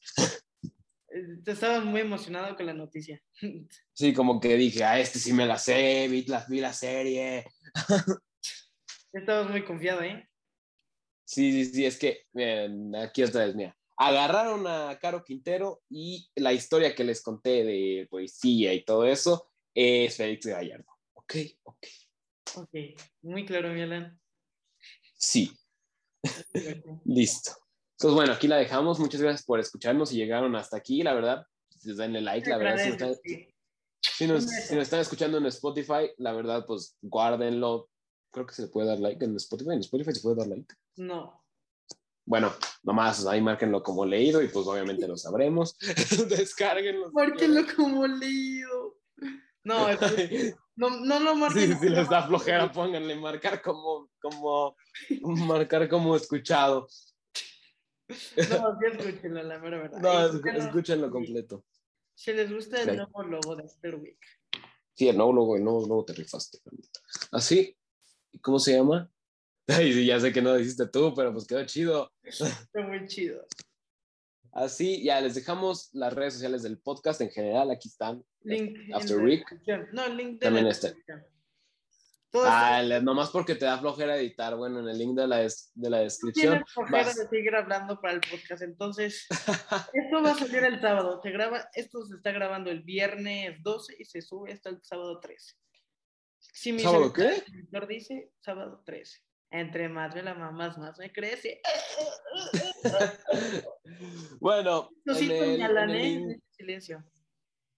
Eh, 1.10 1.38
Te 1.44 1.52
estabas 1.52 1.84
muy 1.86 2.02
emocionado 2.02 2.56
con 2.56 2.66
la 2.66 2.74
noticia. 2.74 3.22
Sí, 3.94 4.14
como 4.14 4.40
que 4.40 4.56
dije, 4.56 4.84
a 4.84 5.00
este 5.00 5.20
sí 5.20 5.32
me 5.34 5.46
la 5.46 5.58
sé, 5.60 6.08
vi 6.10 6.24
la, 6.26 6.46
vi 6.50 6.60
la 6.60 6.74
serie. 6.74 7.46
Estabas 9.14 9.50
muy 9.52 9.64
confiado, 9.64 10.02
¿eh? 10.02 10.28
Sí, 11.26 11.52
sí, 11.52 11.66
sí, 11.66 11.86
es 11.86 11.98
que, 12.00 12.24
miren, 12.34 12.96
aquí 12.96 13.24
otra 13.24 13.46
vez, 13.46 13.56
mira. 13.56 13.78
Agarraron 13.98 14.66
a 14.66 14.98
Caro 15.00 15.24
Quintero 15.24 15.84
y 15.90 16.28
la 16.36 16.54
historia 16.54 16.96
que 16.96 17.04
les 17.04 17.22
conté 17.22 17.64
de 17.64 18.08
poesía 18.10 18.74
y 18.74 18.84
todo 18.84 19.06
eso 19.06 19.51
es 19.74 20.18
Félix 20.18 20.46
Gallardo. 20.46 20.86
Ok, 21.14 21.36
ok. 21.64 21.86
Ok, 22.56 22.70
muy 23.22 23.46
claro, 23.46 23.70
mi 23.70 23.82
Alan. 23.82 24.20
Sí, 25.14 25.52
listo. 27.06 27.52
Entonces, 27.98 28.16
bueno, 28.16 28.34
aquí 28.34 28.48
la 28.48 28.58
dejamos. 28.58 29.00
Muchas 29.00 29.22
gracias 29.22 29.46
por 29.46 29.60
escucharnos 29.60 30.12
y 30.12 30.18
llegaron 30.18 30.56
hasta 30.56 30.78
aquí. 30.78 31.04
La 31.04 31.14
verdad, 31.14 31.46
pues, 31.84 31.96
denle 31.98 32.22
like. 32.22 32.50
La 32.50 32.58
verdad, 32.58 32.78
si 32.78 32.90
nos, 32.90 32.94
están, 32.94 33.16
Sí. 33.24 33.48
si 34.18 34.28
nos- 34.28 34.44
si 34.46 34.74
nos 34.76 34.84
están 34.84 35.00
escuchando 35.02 35.38
en 35.38 35.46
Spotify, 35.46 36.10
la 36.18 36.34
verdad, 36.34 36.66
pues 36.66 36.98
guárdenlo. 37.02 37.90
Creo 38.34 38.46
que 38.48 38.54
se 38.56 38.68
puede 38.70 38.88
dar 38.88 39.00
like 39.00 39.24
en 39.24 39.36
Spotify. 39.36 39.72
En 39.74 39.80
Spotify 39.82 40.14
se 40.14 40.22
puede 40.22 40.38
dar 40.38 40.48
like. 40.48 40.74
No. 40.98 41.44
Bueno, 42.26 42.54
nomás 42.84 43.26
ahí 43.28 43.42
márquenlo 43.42 43.84
como 43.84 44.06
leído 44.06 44.42
y 44.42 44.48
pues 44.48 44.66
obviamente 44.66 45.08
lo 45.08 45.18
sabremos. 45.18 45.78
Descárguenlo. 46.30 47.12
Márquenlo 47.12 47.62
como 47.76 48.08
leído. 48.08 48.81
No, 49.64 49.90
es- 49.90 50.00
no, 50.76 50.90
no 50.90 51.20
lo 51.20 51.34
Sí, 51.34 51.40
marquen. 51.40 51.80
si 51.80 51.90
les 51.90 52.10
da 52.10 52.28
flojera, 52.28 52.72
pónganle 52.72 53.16
marcar 53.16 53.62
como, 53.62 54.10
como, 54.22 54.76
marcar 55.48 55.88
como 55.90 56.16
escuchado. 56.16 56.88
No, 58.10 58.16
sí, 58.80 58.86
escúchenlo, 58.92 59.44
la 59.44 59.60
mera 59.60 59.78
verdad. 59.80 60.00
No, 60.00 60.52
escúchenlo 60.52 61.10
completo. 61.12 61.64
Si 62.14 62.34
les 62.34 62.52
gusta 62.52 62.82
el 62.82 62.98
nuevo 62.98 63.24
logo 63.24 63.56
de 63.56 63.64
After 63.64 63.96
Week. 63.96 64.20
Sí, 64.94 65.08
el 65.08 65.18
nuevo 65.18 65.34
logo, 65.34 65.56
el 65.56 65.64
nuevo 65.64 65.88
logo 65.88 66.06
te 66.06 66.14
rifaste. 66.14 66.60
Así, 67.32 67.78
¿cómo 68.42 68.60
se 68.60 68.74
llama? 68.76 69.10
Ay, 69.68 69.94
sí, 69.94 70.06
ya 70.06 70.20
sé 70.20 70.34
que 70.34 70.42
no 70.42 70.52
lo 70.52 70.60
hiciste 70.60 70.88
tú, 70.88 71.14
pero 71.16 71.32
pues 71.32 71.48
quedó 71.48 71.66
chido. 71.66 72.12
Está 72.24 72.48
muy 72.86 73.08
chido. 73.08 73.46
Así, 74.54 75.04
ya 75.04 75.22
les 75.22 75.36
dejamos 75.36 75.90
las 75.94 76.14
redes 76.14 76.34
sociales 76.34 76.64
del 76.64 76.78
podcast 76.80 77.22
en 77.22 77.30
general. 77.30 77.72
Aquí 77.72 77.88
están. 77.88 78.24
Link 78.44 78.76
en 78.78 78.94
After 78.94 79.18
descripción. 79.24 79.88
No, 79.94 80.08
link 80.10 80.34
de 80.34 80.40
También 80.40 80.66
la 80.66 80.72
está- 80.72 80.94
Ah, 82.34 82.82
nomás 83.02 83.30
porque 83.30 83.56
te 83.56 83.66
da 83.66 83.78
flojera 83.78 84.16
editar. 84.16 84.56
Bueno, 84.56 84.80
en 84.80 84.88
el 84.88 84.98
link 84.98 85.18
de 85.18 85.28
la, 85.28 85.38
des- 85.40 85.70
de 85.76 85.90
la 85.90 86.00
descripción. 86.00 86.54
Tienes 86.54 86.72
flojera 86.72 87.04
vas- 87.04 87.16
de 87.18 87.28
seguir 87.28 87.54
hablando 87.56 88.00
para 88.00 88.14
el 88.14 88.22
podcast, 88.22 88.62
entonces 88.62 89.28
esto 89.94 90.22
va 90.24 90.32
a 90.32 90.36
salir 90.36 90.64
el 90.64 90.80
sábado. 90.80 91.20
Se 91.22 91.30
graba, 91.32 91.68
esto 91.74 92.06
se 92.06 92.16
está 92.16 92.32
grabando 92.32 92.72
el 92.72 92.84
viernes 92.84 93.62
12 93.64 93.96
y 94.00 94.06
se 94.06 94.22
sube 94.22 94.54
hasta 94.54 94.70
el 94.70 94.82
sábado 94.82 95.20
13. 95.20 95.56
Si 96.40 96.72
mi 96.72 96.80
¿Sábado 96.80 97.12
qué? 97.12 97.44
el 97.74 97.88
dice 97.88 98.32
sábado 98.40 98.82
13. 98.86 99.20
Entre 99.52 99.90
más 99.90 100.16
la 100.16 100.34
mamás, 100.34 100.78
más 100.78 100.98
me 100.98 101.12
crece. 101.12 101.62
bueno, 104.40 104.90
en 105.06 105.14
Cosito 105.14 105.34
el, 105.34 105.62
en, 105.62 105.62
el 105.62 105.78
en 105.78 105.92
link, 105.92 106.44
silencio. 106.52 107.04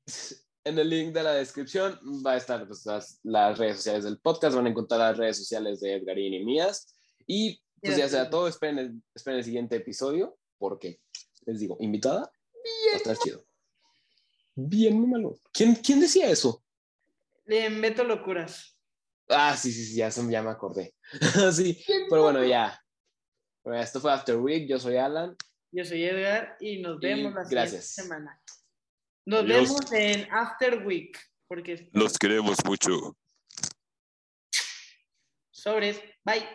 en 0.66 0.80
el 0.80 0.90
link 0.90 1.14
de 1.14 1.24
la 1.24 1.34
descripción 1.34 2.00
va 2.26 2.34
a 2.34 2.38
estar 2.38 2.68
pues, 2.68 2.86
las, 2.86 3.20
las 3.24 3.58
redes 3.58 3.78
sociales 3.78 4.04
del 4.04 4.20
podcast. 4.20 4.56
Van 4.56 4.68
a 4.68 4.70
encontrar 4.70 5.00
las 5.00 5.18
redes 5.18 5.38
sociales 5.38 5.82
de 5.82 5.96
Edgarín 5.96 6.34
y 6.36 6.46
mías. 6.46 6.96
Y 7.26 7.60
pues 7.82 7.98
ya 7.98 8.08
sea 8.08 8.30
todo. 8.30 8.48
Esperen 8.48 8.78
el, 8.78 9.02
esperen 9.16 9.40
el 9.40 9.46
siguiente 9.46 9.76
episodio 9.76 10.38
porque 10.60 11.00
les 11.46 11.60
digo, 11.60 11.78
invitada. 11.80 12.22
Va 12.22 12.94
a 12.94 12.98
estar 12.98 13.18
chido. 13.18 13.44
Bien, 14.56 15.10
malo. 15.10 15.36
¿Quién, 15.52 15.76
¿Quién 15.76 16.00
decía 16.00 16.30
eso? 16.30 16.64
Le 17.46 17.70
meto 17.70 18.04
locuras. 18.04 18.73
Ah, 19.30 19.56
sí, 19.58 19.72
sí, 19.72 19.86
sí, 19.86 19.96
ya, 19.96 20.12
se- 20.12 20.30
ya 20.32 20.42
me 20.44 20.50
acordé. 20.52 20.94
sí, 21.54 21.84
pero 22.10 22.24
bueno, 22.24 22.44
ya. 22.44 22.80
Bueno, 23.64 23.82
esto 23.82 24.00
fue 24.02 24.12
After 24.12 24.36
Week. 24.38 24.68
Yo 24.68 24.78
soy 24.80 24.98
Alan. 24.98 25.36
Yo 25.72 25.86
soy 25.86 26.04
Edgar 26.04 26.58
y 26.60 26.82
nos 26.82 26.98
Y 27.02 27.06
vemos 27.08 27.34
la 27.34 27.44
gracias. 27.44 27.86
siguiente 27.88 28.16
semana. 28.18 28.42
Nos 29.26 29.48
vemos 29.48 29.92
en 29.94 30.32
After 30.32 30.86
Week. 30.86 31.18
Porque 31.48 31.90
Los 31.94 32.18
queremos 32.18 32.58
mucho. 32.66 33.16
sobres. 35.52 36.02
Bye. 36.24 36.46